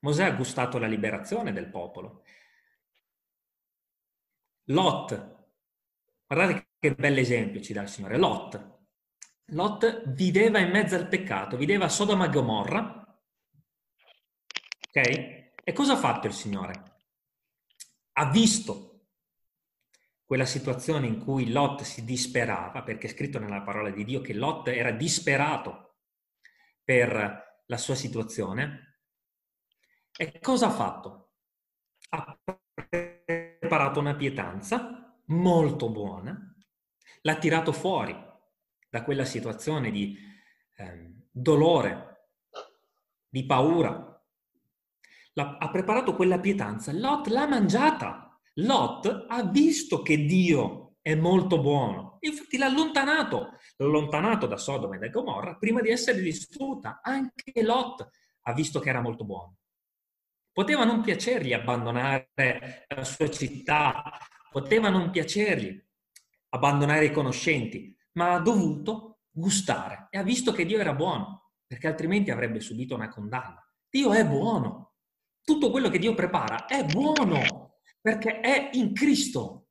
[0.00, 2.24] Mosè ha gustato la liberazione del popolo,
[4.66, 5.46] Lot,
[6.26, 8.80] guardate che bell'esempio ci dà il Signore, Lot.
[9.46, 13.20] Lot viveva in mezzo al peccato, viveva a Sodoma e Gomorra,
[14.88, 14.96] ok?
[15.64, 16.90] E cosa ha fatto il Signore?
[18.12, 18.91] Ha visto
[20.32, 24.32] quella situazione in cui Lot si disperava, perché è scritto nella parola di Dio che
[24.32, 25.96] Lot era disperato
[26.82, 29.00] per la sua situazione,
[30.16, 31.32] e cosa ha fatto?
[32.08, 32.40] Ha
[32.88, 36.56] preparato una pietanza molto buona,
[37.20, 38.16] l'ha tirato fuori
[38.88, 40.16] da quella situazione di
[40.76, 42.30] eh, dolore,
[43.28, 44.18] di paura.
[45.34, 51.60] La, ha preparato quella pietanza, Lot l'ha mangiata Lot ha visto che Dio è molto
[51.60, 57.00] buono, infatti l'ha allontanato, l'ha allontanato da Sodoma e da Gomorra prima di essere distrutta.
[57.02, 58.08] Anche Lot
[58.42, 59.56] ha visto che era molto buono.
[60.52, 64.18] Poteva non piacergli abbandonare la sua città,
[64.50, 65.82] poteva non piacergli
[66.50, 71.86] abbandonare i conoscenti, ma ha dovuto gustare e ha visto che Dio era buono, perché
[71.86, 73.66] altrimenti avrebbe subito una condanna.
[73.88, 74.92] Dio è buono.
[75.42, 77.61] Tutto quello che Dio prepara è buono
[78.02, 79.68] perché è in Cristo.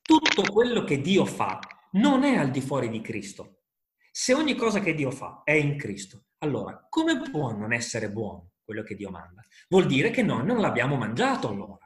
[0.00, 1.58] Tutto quello che Dio fa
[1.92, 3.64] non è al di fuori di Cristo.
[4.10, 8.52] Se ogni cosa che Dio fa è in Cristo, allora come può non essere buono
[8.64, 9.44] quello che Dio manda?
[9.68, 11.84] Vuol dire che noi non l'abbiamo mangiato allora.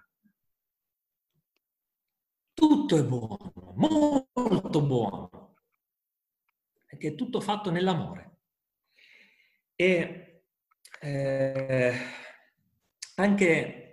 [2.52, 5.54] Tutto è buono, molto buono,
[6.84, 8.36] perché è tutto fatto nell'amore.
[9.74, 10.42] E
[11.00, 11.94] eh,
[13.14, 13.89] anche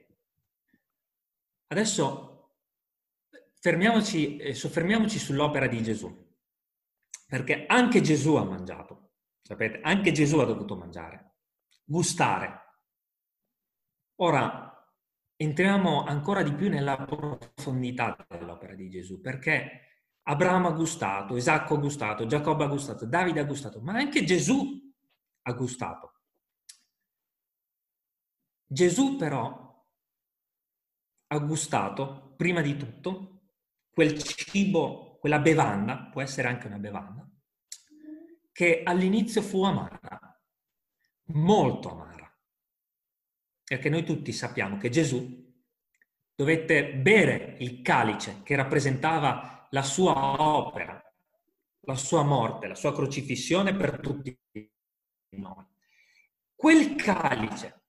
[1.67, 2.53] Adesso
[3.59, 6.25] fermiamoci, eh, soffermiamoci sull'opera di Gesù,
[7.27, 11.35] perché anche Gesù ha mangiato, sapete, anche Gesù ha dovuto mangiare,
[11.83, 12.61] gustare.
[14.19, 14.73] Ora,
[15.35, 19.81] entriamo ancora di più nella profondità dell'opera di Gesù, perché
[20.23, 24.81] Abramo ha gustato, Isacco ha gustato, Giacobbe ha gustato, Davide ha gustato, ma anche Gesù
[25.41, 26.13] ha gustato.
[28.65, 29.66] Gesù però
[31.27, 33.51] ha gustato, prima di tutto,
[33.89, 37.29] quel cibo, quella bevanda, può essere anche una bevanda,
[38.51, 40.41] che all'inizio fu amara,
[41.33, 42.31] molto amara.
[43.63, 45.45] Perché noi tutti sappiamo che Gesù
[46.33, 51.01] dovette bere il calice che rappresentava la sua opera,
[51.81, 54.39] la sua morte, la sua crocifissione per tutti
[55.31, 55.65] noi.
[56.55, 57.85] Quel calice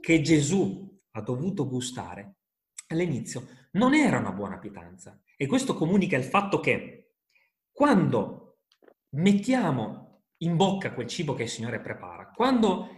[0.00, 2.39] che Gesù ha dovuto gustare
[2.90, 5.20] all'inizio non era una buona pietanza.
[5.36, 7.14] E questo comunica il fatto che
[7.72, 8.58] quando
[9.10, 12.88] mettiamo in bocca quel cibo che il Signore prepara, quando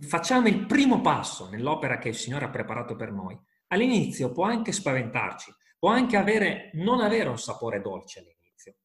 [0.00, 4.72] facciamo il primo passo nell'opera che il Signore ha preparato per noi, all'inizio può anche
[4.72, 8.76] spaventarci, può anche avere, non avere un sapore dolce all'inizio,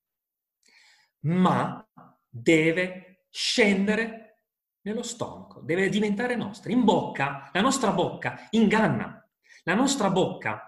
[1.22, 1.88] ma
[2.28, 4.46] deve scendere
[4.82, 6.72] nello stomaco, deve diventare nostra.
[6.72, 9.21] In bocca, la nostra bocca inganna,
[9.64, 10.66] la nostra bocca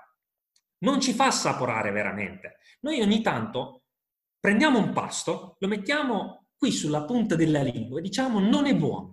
[0.79, 2.57] non ci fa assaporare veramente.
[2.81, 3.83] Noi ogni tanto
[4.39, 9.11] prendiamo un pasto, lo mettiamo qui sulla punta della lingua e diciamo non è buono.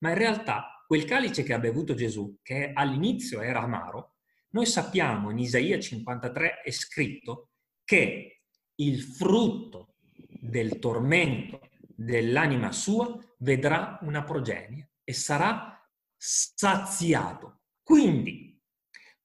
[0.00, 4.16] Ma in realtà quel calice che ha bevuto Gesù, che all'inizio era amaro,
[4.50, 7.50] noi sappiamo in Isaia 53 è scritto
[7.84, 8.42] che
[8.76, 9.96] il frutto
[10.40, 15.76] del tormento dell'anima sua vedrà una progenie e sarà
[16.16, 17.62] saziato.
[17.82, 18.45] Quindi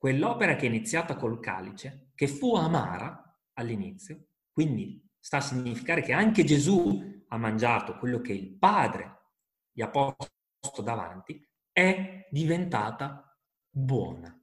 [0.01, 6.11] quell'opera che è iniziata col calice, che fu amara all'inizio, quindi sta a significare che
[6.11, 9.19] anche Gesù ha mangiato quello che il Padre
[9.71, 14.35] gli ha posto davanti, è diventata buona.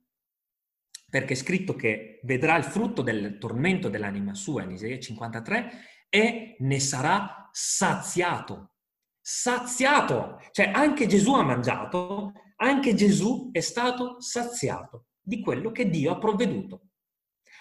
[1.10, 5.70] Perché è scritto che vedrà il frutto del tormento dell'anima sua in Isaia 53
[6.08, 8.74] e ne sarà saziato.
[9.20, 10.38] Saziato!
[10.52, 16.18] Cioè anche Gesù ha mangiato, anche Gesù è stato saziato di quello che Dio ha
[16.18, 16.88] provveduto.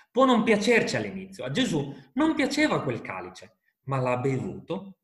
[0.09, 4.99] Può non piacerci all'inizio, a Gesù non piaceva quel calice, ma l'ha bevuto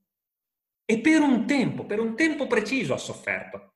[0.85, 3.73] e per un tempo, per un tempo preciso ha sofferto.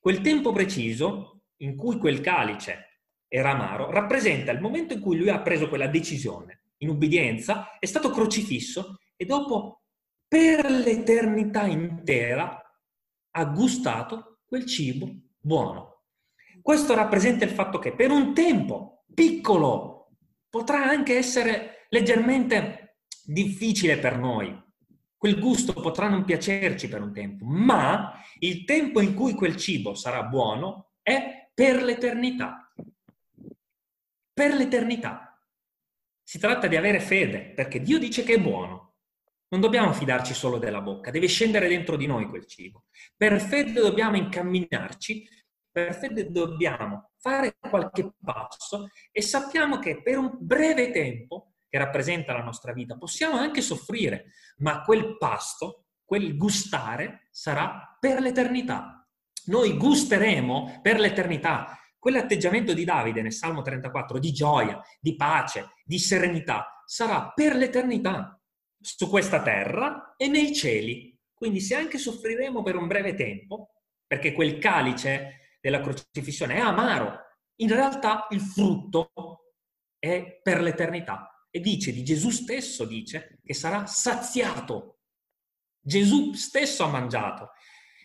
[0.00, 5.30] Quel tempo preciso in cui quel calice era amaro rappresenta il momento in cui lui
[5.30, 6.64] ha preso quella decisione.
[6.78, 9.82] In ubbidienza è stato crocifisso e dopo
[10.26, 12.60] per l'eternità intera
[13.30, 15.08] ha gustato quel cibo
[15.38, 15.93] buono.
[16.64, 20.12] Questo rappresenta il fatto che per un tempo piccolo
[20.48, 24.58] potrà anche essere leggermente difficile per noi.
[25.14, 29.94] Quel gusto potrà non piacerci per un tempo, ma il tempo in cui quel cibo
[29.94, 32.72] sarà buono è per l'eternità.
[34.32, 35.38] Per l'eternità.
[36.22, 38.94] Si tratta di avere fede, perché Dio dice che è buono.
[39.48, 42.84] Non dobbiamo fidarci solo della bocca, deve scendere dentro di noi quel cibo.
[43.14, 45.28] Per fede dobbiamo incamminarci,
[45.74, 52.32] per fede dobbiamo fare qualche passo e sappiamo che per un breve tempo, che rappresenta
[52.32, 54.26] la nostra vita, possiamo anche soffrire,
[54.58, 59.04] ma quel pasto, quel gustare sarà per l'eternità.
[59.46, 65.98] Noi gusteremo per l'eternità Quell'atteggiamento di Davide nel Salmo 34 di gioia, di pace, di
[65.98, 68.38] serenità sarà per l'eternità
[68.78, 71.18] su questa terra e nei cieli.
[71.32, 73.70] Quindi se anche soffriremo per un breve tempo,
[74.06, 77.20] perché quel calice della crocifissione è amaro,
[77.60, 79.12] in realtà il frutto
[79.98, 81.46] è per l'eternità.
[81.50, 84.98] E dice di Gesù stesso, dice che sarà saziato.
[85.80, 87.52] Gesù stesso ha mangiato.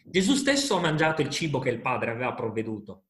[0.06, 3.08] Gesù stesso ha mangiato il cibo che il Padre aveva provveduto.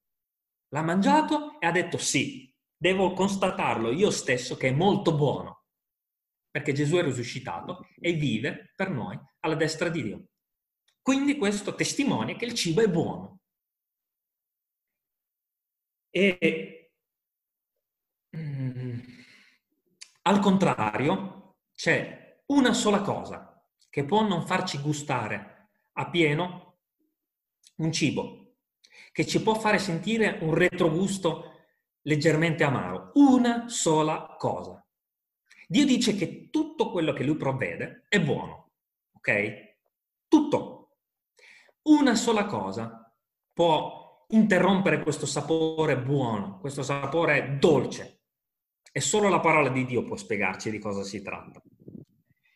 [0.70, 5.66] L'ha mangiato e ha detto sì, devo constatarlo io stesso che è molto buono,
[6.50, 10.24] perché Gesù è risuscitato e vive per noi alla destra di Dio.
[11.04, 13.39] Quindi questo testimonia che il cibo è buono.
[16.10, 16.91] E
[18.36, 18.99] mm,
[20.24, 26.78] al contrario, c'è una sola cosa che può non farci gustare a pieno
[27.78, 28.39] un cibo
[29.12, 31.66] che ci può fare sentire un retrogusto
[32.03, 33.12] leggermente amaro.
[33.16, 34.86] Una sola cosa.
[35.68, 38.72] Dio dice che tutto quello che lui provvede è buono,
[39.14, 39.76] ok?
[40.28, 40.97] Tutto.
[41.84, 43.14] Una sola cosa
[43.53, 43.99] può
[44.30, 48.21] interrompere questo sapore buono, questo sapore dolce.
[48.91, 51.61] E solo la parola di Dio può spiegarci di cosa si tratta.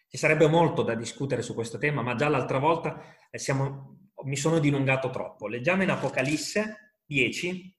[0.07, 4.35] Ci sarebbe molto da discutere su questo tema, ma già l'altra volta eh, siamo mi
[4.35, 5.47] sono dilungato troppo.
[5.47, 7.77] Leggiamo in Apocalisse 10.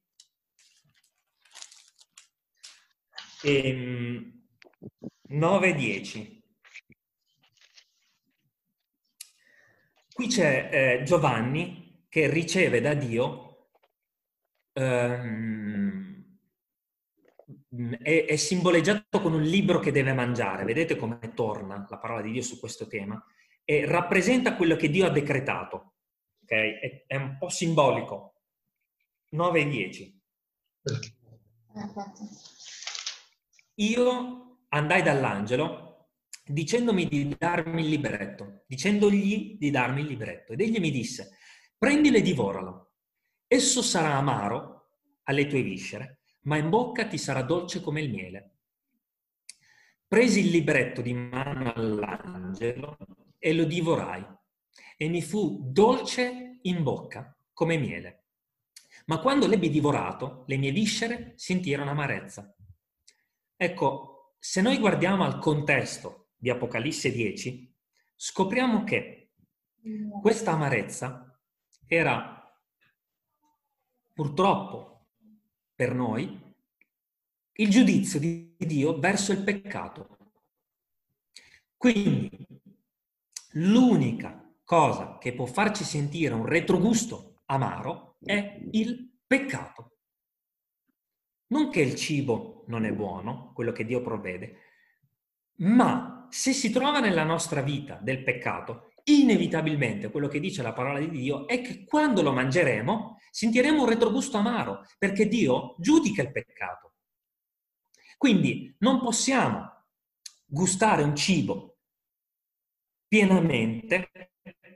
[3.45, 4.47] Ehm,
[5.29, 6.43] 9-10.
[10.13, 13.54] Qui c'è eh, Giovanni che riceve da Dio,
[14.75, 16.25] ehm,
[18.03, 20.65] è, è, simboleggiato con un libro che deve mangiare.
[20.65, 23.23] Vedete come torna la parola di Dio su questo tema?
[23.65, 25.95] E rappresenta quello che Dio ha decretato
[26.45, 26.51] ok?
[26.53, 28.35] È, è un po' simbolico.
[29.31, 30.23] 9 e 10.
[33.77, 36.11] Io andai dall'angelo
[36.47, 40.53] dicendomi di darmi il libretto, dicendogli di darmi il libretto.
[40.53, 41.39] Ed egli mi disse,
[41.77, 42.94] prendilo e divoralo.
[43.47, 44.91] Esso sarà amaro
[45.25, 48.51] alle tue viscere, ma in bocca ti sarà dolce come il miele.
[50.07, 52.97] Presi il libretto di mano all'angelo
[53.39, 54.25] e lo divorai
[54.97, 58.25] e mi fu dolce in bocca come miele.
[59.07, 62.55] Ma quando l'ebbi divorato, le mie viscere sentirono amarezza.
[63.57, 67.75] Ecco, se noi guardiamo al contesto di Apocalisse 10,
[68.15, 69.33] scopriamo che
[70.21, 71.39] questa amarezza
[71.87, 72.44] era
[74.15, 75.09] purtroppo
[75.75, 76.41] per noi
[77.57, 80.17] il giudizio di Dio verso il peccato.
[81.77, 82.47] Quindi
[83.53, 89.99] l'unica cosa che può farci sentire un retrogusto amaro è il peccato.
[91.49, 94.61] Non che il cibo non è buono, quello che Dio provvede,
[95.57, 100.99] ma se si trova nella nostra vita del peccato, inevitabilmente quello che dice la parola
[100.99, 106.31] di Dio è che quando lo mangeremo sentiremo un retrogusto amaro, perché Dio giudica il
[106.31, 106.93] peccato.
[108.17, 109.87] Quindi non possiamo
[110.45, 111.79] gustare un cibo
[113.09, 114.11] pienamente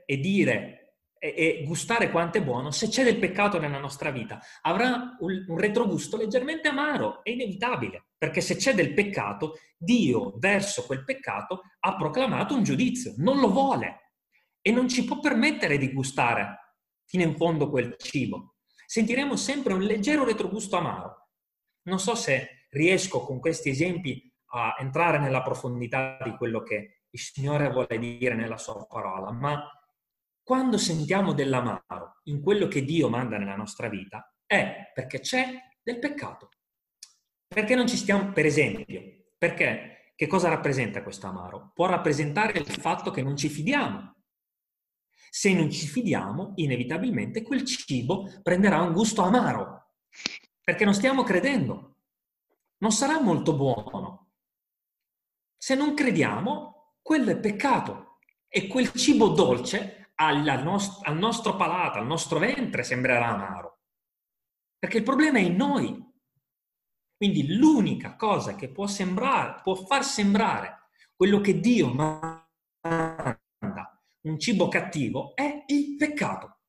[0.05, 4.41] e dire e, e, gustare quanto è buono, se c'è del peccato nella nostra vita,
[4.61, 10.85] avrà un, un retrogusto leggermente amaro, è inevitabile, perché se c'è del peccato, Dio verso
[10.85, 14.15] quel peccato ha proclamato un giudizio, non lo vuole
[14.61, 16.68] e non ci può permettere di gustare
[17.09, 18.57] fino in fondo quel cibo.
[18.85, 21.29] Sentiremo sempre un leggero retrogusto amaro.
[21.87, 27.19] Non so se riesco con questi esempi a entrare nella profondità di quello che il
[27.19, 29.67] Signore vuole dire nella sua parola, ma
[30.43, 35.47] quando sentiamo dell'amaro in quello che Dio manda nella nostra vita, è perché c'è
[35.81, 36.49] del peccato.
[37.47, 39.01] Perché non ci stiamo, per esempio,
[39.35, 41.71] perché che cosa rappresenta questo amaro?
[41.73, 44.18] Può rappresentare il fatto che non ci fidiamo.
[45.29, 49.93] Se non ci fidiamo, inevitabilmente quel cibo prenderà un gusto amaro,
[50.63, 51.95] perché non stiamo credendo.
[52.77, 54.31] Non sarà molto buono.
[55.57, 61.97] Se non crediamo, quello è peccato e quel cibo dolce al, nost- al nostro palato,
[61.97, 63.79] al nostro ventre sembrerà amaro.
[64.77, 66.07] Perché il problema è in noi.
[67.15, 73.37] Quindi l'unica cosa che può, sembrare, può far sembrare quello che Dio manda,
[74.21, 76.59] un cibo cattivo, è il peccato,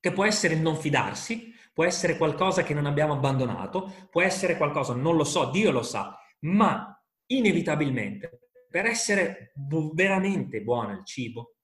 [0.00, 4.94] che può essere non fidarsi, può essere qualcosa che non abbiamo abbandonato, può essere qualcosa,
[4.94, 9.52] non lo so, Dio lo sa, ma inevitabilmente per essere
[9.92, 11.56] veramente buono il cibo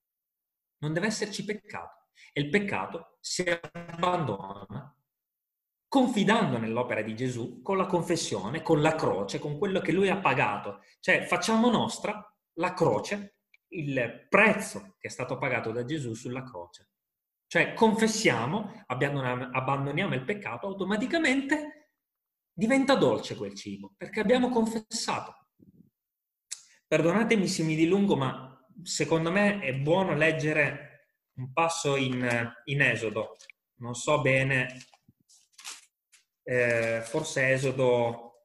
[0.78, 2.08] non deve esserci peccato.
[2.32, 4.90] E il peccato si abbandona
[5.88, 10.18] confidando nell'opera di Gesù, con la confessione, con la croce, con quello che lui ha
[10.18, 10.82] pagato.
[11.00, 12.22] Cioè facciamo nostra
[12.54, 13.35] la croce,
[13.68, 16.90] il prezzo che è stato pagato da Gesù sulla croce.
[17.46, 21.92] Cioè confessiamo, abbandoniamo il peccato, automaticamente
[22.52, 25.48] diventa dolce quel cibo, perché abbiamo confessato.
[26.86, 33.36] Perdonatemi se mi dilungo, ma secondo me è buono leggere un passo in, in Esodo.
[33.78, 34.78] Non so bene
[36.48, 38.44] eh, forse Esodo,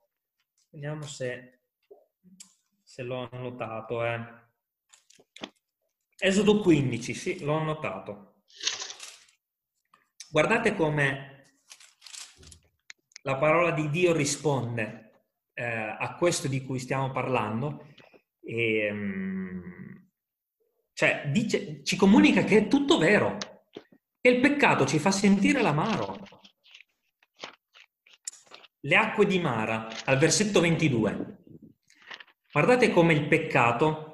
[0.69, 1.61] vediamo se,
[2.83, 4.03] se l'ho annotato.
[4.03, 4.49] Eh.
[6.23, 8.43] Esodo 15, sì, l'ho annotato.
[10.29, 11.57] Guardate come
[13.23, 15.23] la parola di Dio risponde
[15.55, 17.87] eh, a questo di cui stiamo parlando.
[18.39, 20.11] E, um,
[20.93, 23.37] cioè, dice, ci comunica che è tutto vero,
[24.21, 26.19] che il peccato ci fa sentire l'amaro,
[28.81, 31.39] le acque di Mara, al versetto 22.
[32.51, 34.10] Guardate come il peccato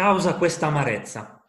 [0.00, 1.44] causa questa amarezza.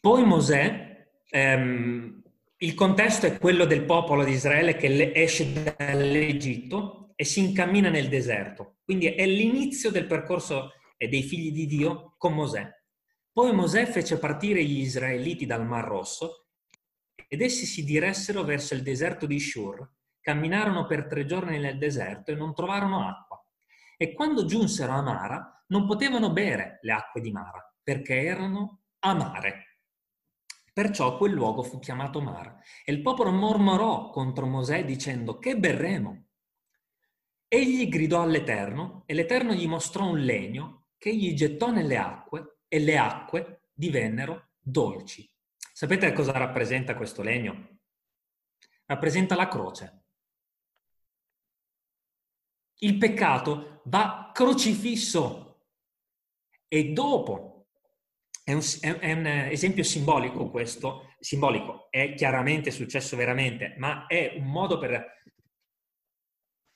[0.00, 2.22] Poi Mosè, ehm,
[2.58, 8.08] il contesto è quello del popolo di Israele che esce dall'Egitto e si incammina nel
[8.08, 8.76] deserto.
[8.84, 12.70] Quindi è l'inizio del percorso dei figli di Dio con Mosè.
[13.32, 16.46] Poi Mosè fece partire gli israeliti dal Mar Rosso
[17.26, 19.90] ed essi si diressero verso il deserto di Shur.
[20.20, 23.31] Camminarono per tre giorni nel deserto e non trovarono acqua.
[24.02, 29.78] E quando giunsero a Mara, non potevano bere le acque di Mara, perché erano amare.
[30.72, 32.58] Perciò quel luogo fu chiamato Mara.
[32.84, 36.30] E il popolo mormorò contro Mosè dicendo, che berremo?
[37.46, 42.80] Egli gridò all'Eterno e l'Eterno gli mostrò un legno che egli gettò nelle acque e
[42.80, 45.32] le acque divennero dolci.
[45.72, 47.78] Sapete cosa rappresenta questo legno?
[48.86, 50.01] Rappresenta la croce.
[52.82, 55.66] Il peccato va crocifisso.
[56.66, 57.68] E dopo,
[58.42, 64.46] è un, è un, esempio simbolico questo, simbolico, è chiaramente successo veramente, ma è un
[64.46, 65.22] modo per,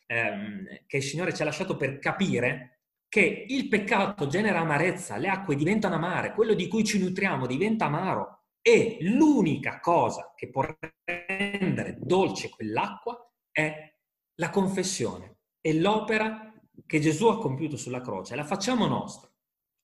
[0.06, 5.28] ehm, che il Signore ci ha lasciato per capire che il peccato genera amarezza, le
[5.28, 8.44] acque diventano amare, quello di cui ci nutriamo diventa amaro.
[8.60, 10.64] E l'unica cosa che può
[11.04, 13.92] rendere dolce quell'acqua è
[14.34, 15.35] la confessione
[15.66, 16.54] e l'opera
[16.86, 18.36] che Gesù ha compiuto sulla croce.
[18.36, 19.28] La facciamo nostra.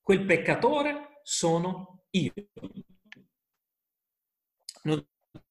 [0.00, 2.32] Quel peccatore sono io.
[4.84, 5.04] Non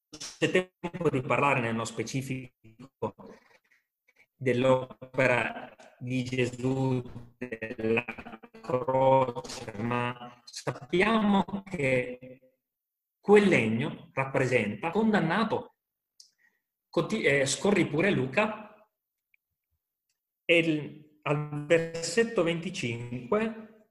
[0.09, 3.03] c'è tempo di parlare nello specifico
[4.33, 5.69] dell'opera
[5.99, 7.01] di Gesù,
[7.37, 8.05] della
[8.61, 12.53] croce, ma sappiamo che
[13.19, 15.75] quel legno rappresenta condannato.
[17.09, 18.70] Eh, scorri pure Luca
[20.51, 23.85] e il, al versetto 25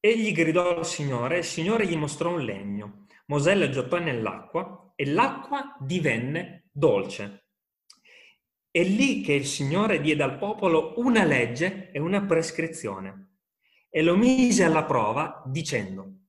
[0.00, 3.06] egli gridò al Signore e il Signore gli mostrò un legno.
[3.26, 7.48] Mosè lo gettò nell'acqua e l'acqua divenne dolce.
[8.70, 13.34] È lì che il Signore diede al popolo una legge e una prescrizione
[13.90, 16.20] e lo mise alla prova dicendo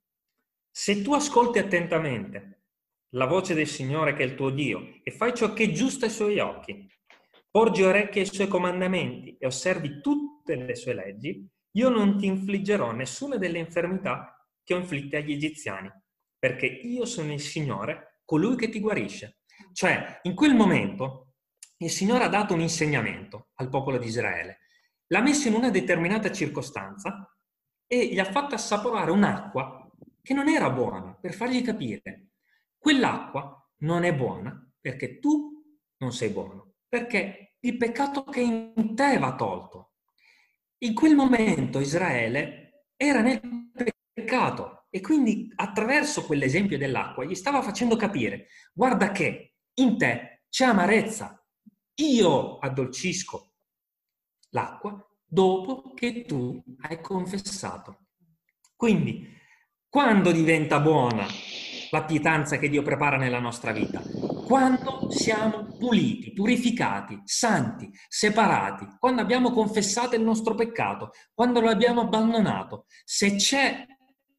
[0.70, 2.64] se tu ascolti attentamente
[3.12, 6.06] la voce del Signore che è il tuo Dio e fai ciò che è giusto
[6.06, 6.90] ai suoi occhi,
[7.52, 12.92] porgi orecchie ai suoi comandamenti e osservi tutte le sue leggi, io non ti infliggerò
[12.92, 15.92] nessuna delle infermità che ho inflitte agli egiziani,
[16.40, 19.42] perché io sono il Signore, colui che ti guarisce.
[19.74, 21.34] Cioè, in quel momento
[21.78, 24.60] il Signore ha dato un insegnamento al popolo di Israele,
[25.08, 27.30] l'ha messo in una determinata circostanza
[27.86, 29.92] e gli ha fatto assaporare un'acqua
[30.22, 32.30] che non era buona, per fargli capire,
[32.78, 35.62] quell'acqua non è buona perché tu
[35.98, 39.94] non sei buono, perché il peccato che in te va tolto.
[40.80, 43.40] In quel momento Israele era nel
[44.12, 50.66] peccato e quindi attraverso quell'esempio dell'acqua gli stava facendo capire, guarda che in te c'è
[50.66, 51.42] amarezza,
[51.96, 53.54] io addolcisco
[54.50, 58.08] l'acqua dopo che tu hai confessato.
[58.76, 59.26] Quindi
[59.88, 61.26] quando diventa buona
[61.92, 64.02] la pietanza che Dio prepara nella nostra vita?
[64.52, 72.02] quando siamo puliti, purificati, santi, separati, quando abbiamo confessato il nostro peccato, quando lo abbiamo
[72.02, 72.84] abbandonato.
[73.06, 73.86] Se c'è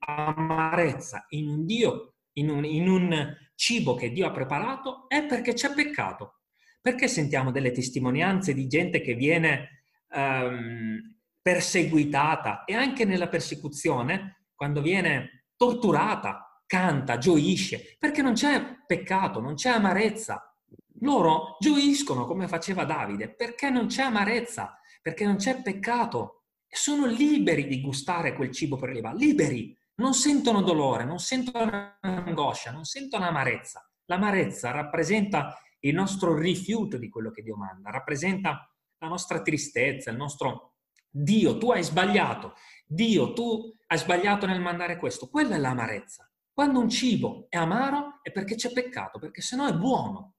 [0.01, 5.55] amarezza in un Dio, in un, in un cibo che Dio ha preparato, è perché
[5.55, 6.41] c'è peccato.
[6.83, 9.85] Perché sentiamo delle testimonianze di gente che viene
[10.15, 11.01] um,
[11.41, 19.55] perseguitata e anche nella persecuzione, quando viene torturata, canta, gioisce, perché non c'è peccato, non
[19.55, 20.55] c'è amarezza.
[21.01, 26.45] Loro gioiscono come faceva Davide, perché non c'è amarezza, perché non c'è peccato.
[26.67, 32.85] Sono liberi di gustare quel cibo prelibato, liberi, non sentono dolore, non sentono angoscia, non
[32.85, 33.87] sentono amarezza.
[34.07, 40.17] L'amarezza rappresenta il nostro rifiuto di quello che Dio manda, rappresenta la nostra tristezza, il
[40.17, 40.77] nostro
[41.11, 42.55] Dio, tu hai sbagliato,
[42.87, 45.29] Dio, tu hai sbagliato nel mandare questo.
[45.29, 46.32] Quella è l'amarezza.
[46.53, 50.35] Quando un cibo è amaro è perché c'è peccato, perché sennò è buono.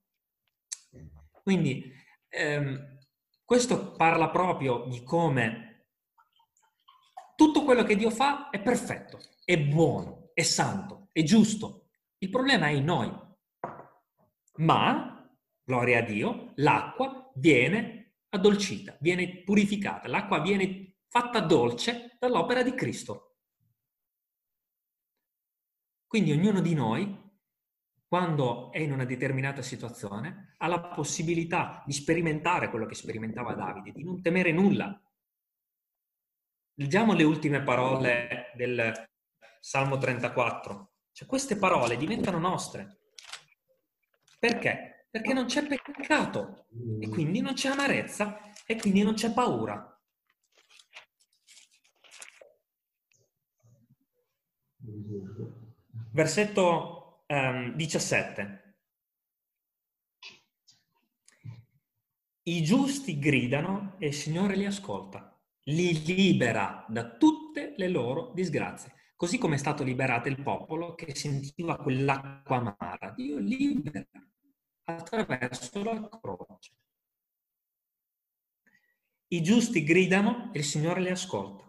[1.42, 1.92] Quindi
[2.30, 3.00] ehm,
[3.44, 5.88] questo parla proprio di come
[7.36, 11.90] tutto quello che Dio fa è perfetto, è buono, è santo, è giusto.
[12.20, 13.12] Il problema è in noi.
[14.58, 15.30] Ma,
[15.64, 23.33] gloria a Dio, l'acqua viene addolcita, viene purificata, l'acqua viene fatta dolce dall'opera di Cristo.
[26.14, 27.32] Quindi ognuno di noi,
[28.06, 33.94] quando è in una determinata situazione, ha la possibilità di sperimentare quello che sperimentava Davide,
[33.94, 34.96] di non temere nulla.
[36.76, 39.10] Leggiamo le ultime parole del
[39.60, 40.92] Salmo 34.
[41.14, 43.00] Cioè, queste parole diventano nostre.
[44.38, 45.08] Perché?
[45.10, 46.68] Perché non c'è peccato
[47.00, 50.00] e quindi non c'è amarezza e quindi non c'è paura.
[56.14, 58.78] Versetto um, 17.
[62.44, 68.94] I giusti gridano e il Signore li ascolta, li libera da tutte le loro disgrazie.
[69.16, 73.12] Così come è stato liberato il popolo che sentiva quell'acqua amara.
[73.16, 74.06] Dio libera
[74.84, 76.74] attraverso la croce.
[79.30, 81.64] I giusti gridano e il Signore li ascolta.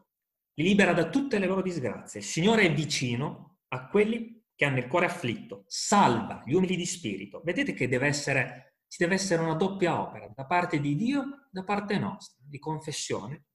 [0.52, 2.20] Li libera da tutte le loro disgrazie.
[2.20, 6.86] Il Signore è vicino a quelli che hanno il cuore afflitto, salva gli umili di
[6.86, 7.40] spirito.
[7.44, 11.64] Vedete che deve essere, ci deve essere una doppia opera da parte di Dio, da
[11.64, 13.46] parte nostra, di confessione.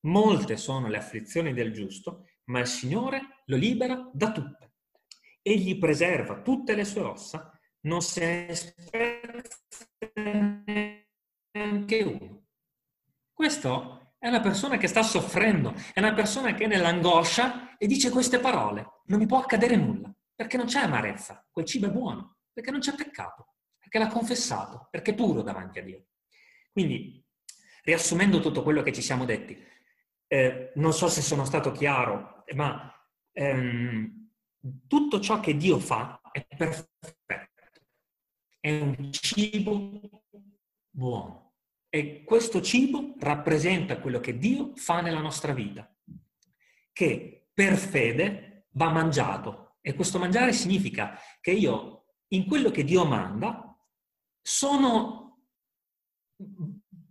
[0.00, 4.72] Molte sono le afflizioni del giusto, ma il Signore lo libera da tutte.
[5.40, 9.56] Egli preserva tutte le sue ossa, non se ne spezza
[11.52, 12.46] neanche uno.
[13.32, 18.08] Questo è una persona che sta soffrendo, è una persona che è nell'angoscia e dice
[18.08, 19.00] queste parole.
[19.06, 22.78] Non mi può accadere nulla, perché non c'è amarezza, quel cibo è buono, perché non
[22.78, 26.06] c'è peccato, perché l'ha confessato, perché è puro davanti a Dio.
[26.70, 27.20] Quindi,
[27.82, 29.60] riassumendo tutto quello che ci siamo detti,
[30.28, 32.94] eh, non so se sono stato chiaro, ma
[33.32, 34.30] ehm,
[34.86, 37.88] tutto ciò che Dio fa è perfetto,
[38.60, 40.22] è un cibo
[40.90, 41.51] buono.
[41.94, 45.94] E questo cibo rappresenta quello che Dio fa nella nostra vita,
[46.90, 49.76] che per fede va mangiato.
[49.82, 53.78] E questo mangiare significa che io, in quello che Dio manda,
[54.40, 55.48] sono,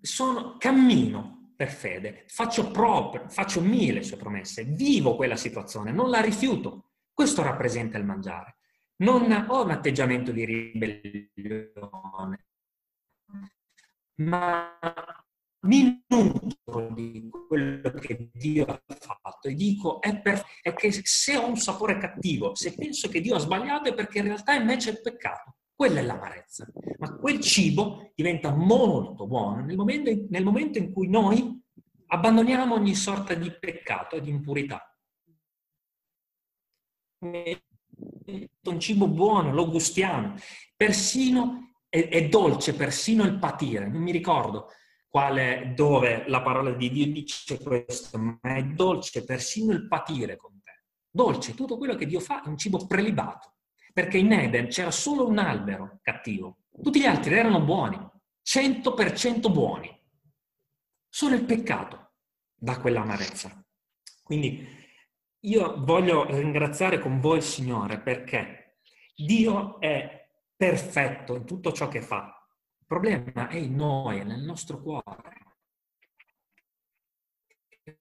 [0.02, 6.10] sono cammino per fede, faccio proprio, faccio mie le sue promesse, vivo quella situazione, non
[6.10, 6.94] la rifiuto.
[7.14, 8.56] Questo rappresenta il mangiare.
[9.02, 12.46] Non ho un atteggiamento di ribellione,
[14.24, 14.78] ma
[15.64, 21.38] mi nutro di quello che Dio ha fatto e dico è, per, è, che se
[21.38, 24.66] ho un sapore cattivo, se penso che Dio ha sbagliato è perché in realtà in
[24.66, 25.58] me c'è il peccato.
[25.74, 26.68] Quella è l'amarezza.
[27.00, 31.60] Ma quel cibo diventa molto buono nel momento, in, nel momento in cui noi
[32.08, 34.86] abbandoniamo ogni sorta di peccato e di impurità.
[37.20, 40.36] Un cibo buono, lo gustiamo.
[40.76, 44.70] Persino è, è dolce persino il patire, non mi ricordo
[45.10, 50.62] quale, dove la parola di Dio dice questo, ma è dolce persino il patire con
[50.64, 50.86] te.
[51.10, 53.58] Dolce, tutto quello che Dio fa è un cibo prelibato,
[53.92, 58.00] perché in Eden c'era solo un albero cattivo, tutti gli altri erano buoni,
[58.42, 60.00] 100% buoni.
[61.10, 62.14] Solo il peccato
[62.56, 63.62] dà quell'amarezza.
[64.24, 64.66] Quindi
[65.42, 68.78] io voglio ringraziare con voi il Signore perché
[69.14, 70.21] Dio è
[70.62, 72.48] perfetto in tutto ciò che fa.
[72.78, 75.58] Il problema è in noi, è nel nostro cuore.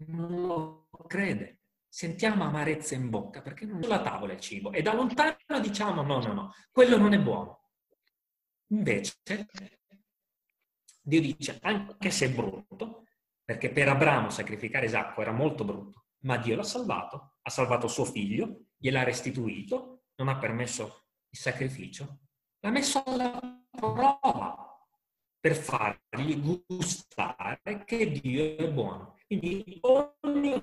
[0.09, 1.61] Non lo crede.
[1.89, 6.03] Sentiamo amarezza in bocca perché non è sulla tavola il cibo e da lontano diciamo
[6.03, 7.71] no, no, no, quello non è buono.
[8.73, 9.17] Invece,
[11.01, 13.07] Dio dice, anche se è brutto,
[13.43, 18.05] perché per Abramo sacrificare Isacco era molto brutto, ma Dio l'ha salvato, ha salvato suo
[18.05, 22.21] figlio, gliel'ha restituito, non ha permesso il sacrificio,
[22.61, 23.41] l'ha messo alla
[23.71, 24.71] prova
[25.41, 29.17] per fargli gustare che Dio è buono.
[29.27, 30.63] Quindi ogni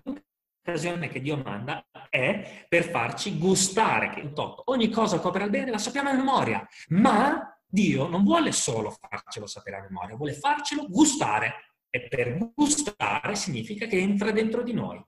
[0.61, 4.31] occasione che Dio manda è per farci gustare che
[4.65, 8.91] ogni cosa che opera il bene la sappiamo a memoria, ma Dio non vuole solo
[8.91, 11.65] farcelo sapere a memoria, vuole farcelo gustare.
[11.89, 15.03] E per gustare significa che entra dentro di noi,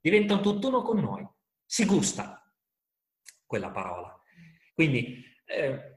[0.00, 1.28] diventa un tutt'uno con noi,
[1.66, 2.40] si gusta
[3.44, 4.18] quella parola.
[4.72, 5.93] Quindi eh,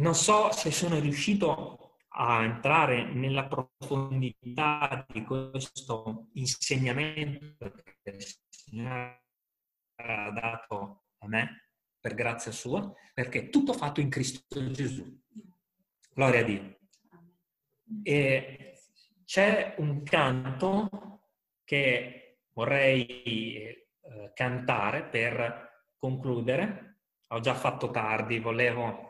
[0.00, 9.24] non so se sono riuscito a entrare nella profondità di questo insegnamento che il Signore
[9.96, 11.70] ha dato a me
[12.00, 15.20] per grazia sua, perché è tutto fatto in Cristo Gesù.
[16.12, 16.78] Gloria a Dio.
[18.02, 18.78] E
[19.24, 20.88] c'è un canto
[21.64, 23.86] che vorrei eh,
[24.34, 27.02] cantare per concludere.
[27.28, 29.09] Ho già fatto tardi, volevo,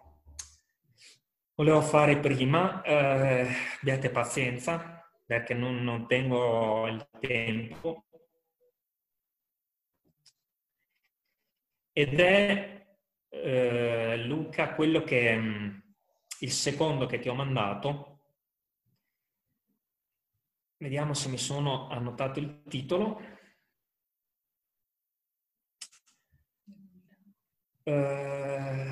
[1.61, 2.81] volevo fare prima.
[2.83, 3.47] Eh,
[3.81, 8.07] abbiate pazienza perché non, non tengo il tempo.
[11.93, 12.87] Ed è
[13.29, 15.79] eh, Luca, quello che mm,
[16.41, 18.21] il secondo che ti ho mandato.
[20.79, 23.21] Vediamo se mi sono annotato il titolo.
[27.83, 28.89] Uh,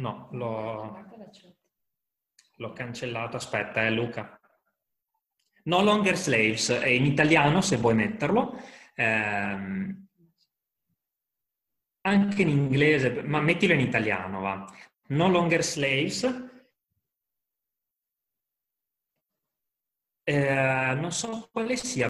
[0.00, 1.06] no, l'ho,
[2.56, 3.36] l'ho, cancellato.
[3.36, 4.38] Aspetta, eh, Luca.
[5.64, 8.58] No longer slaves, è in italiano se vuoi metterlo.
[8.96, 10.08] Um,
[12.02, 14.64] anche in inglese, ma mettilo in italiano, va.
[15.08, 16.48] No longer slaves.
[20.22, 21.90] Eh, non so quale sia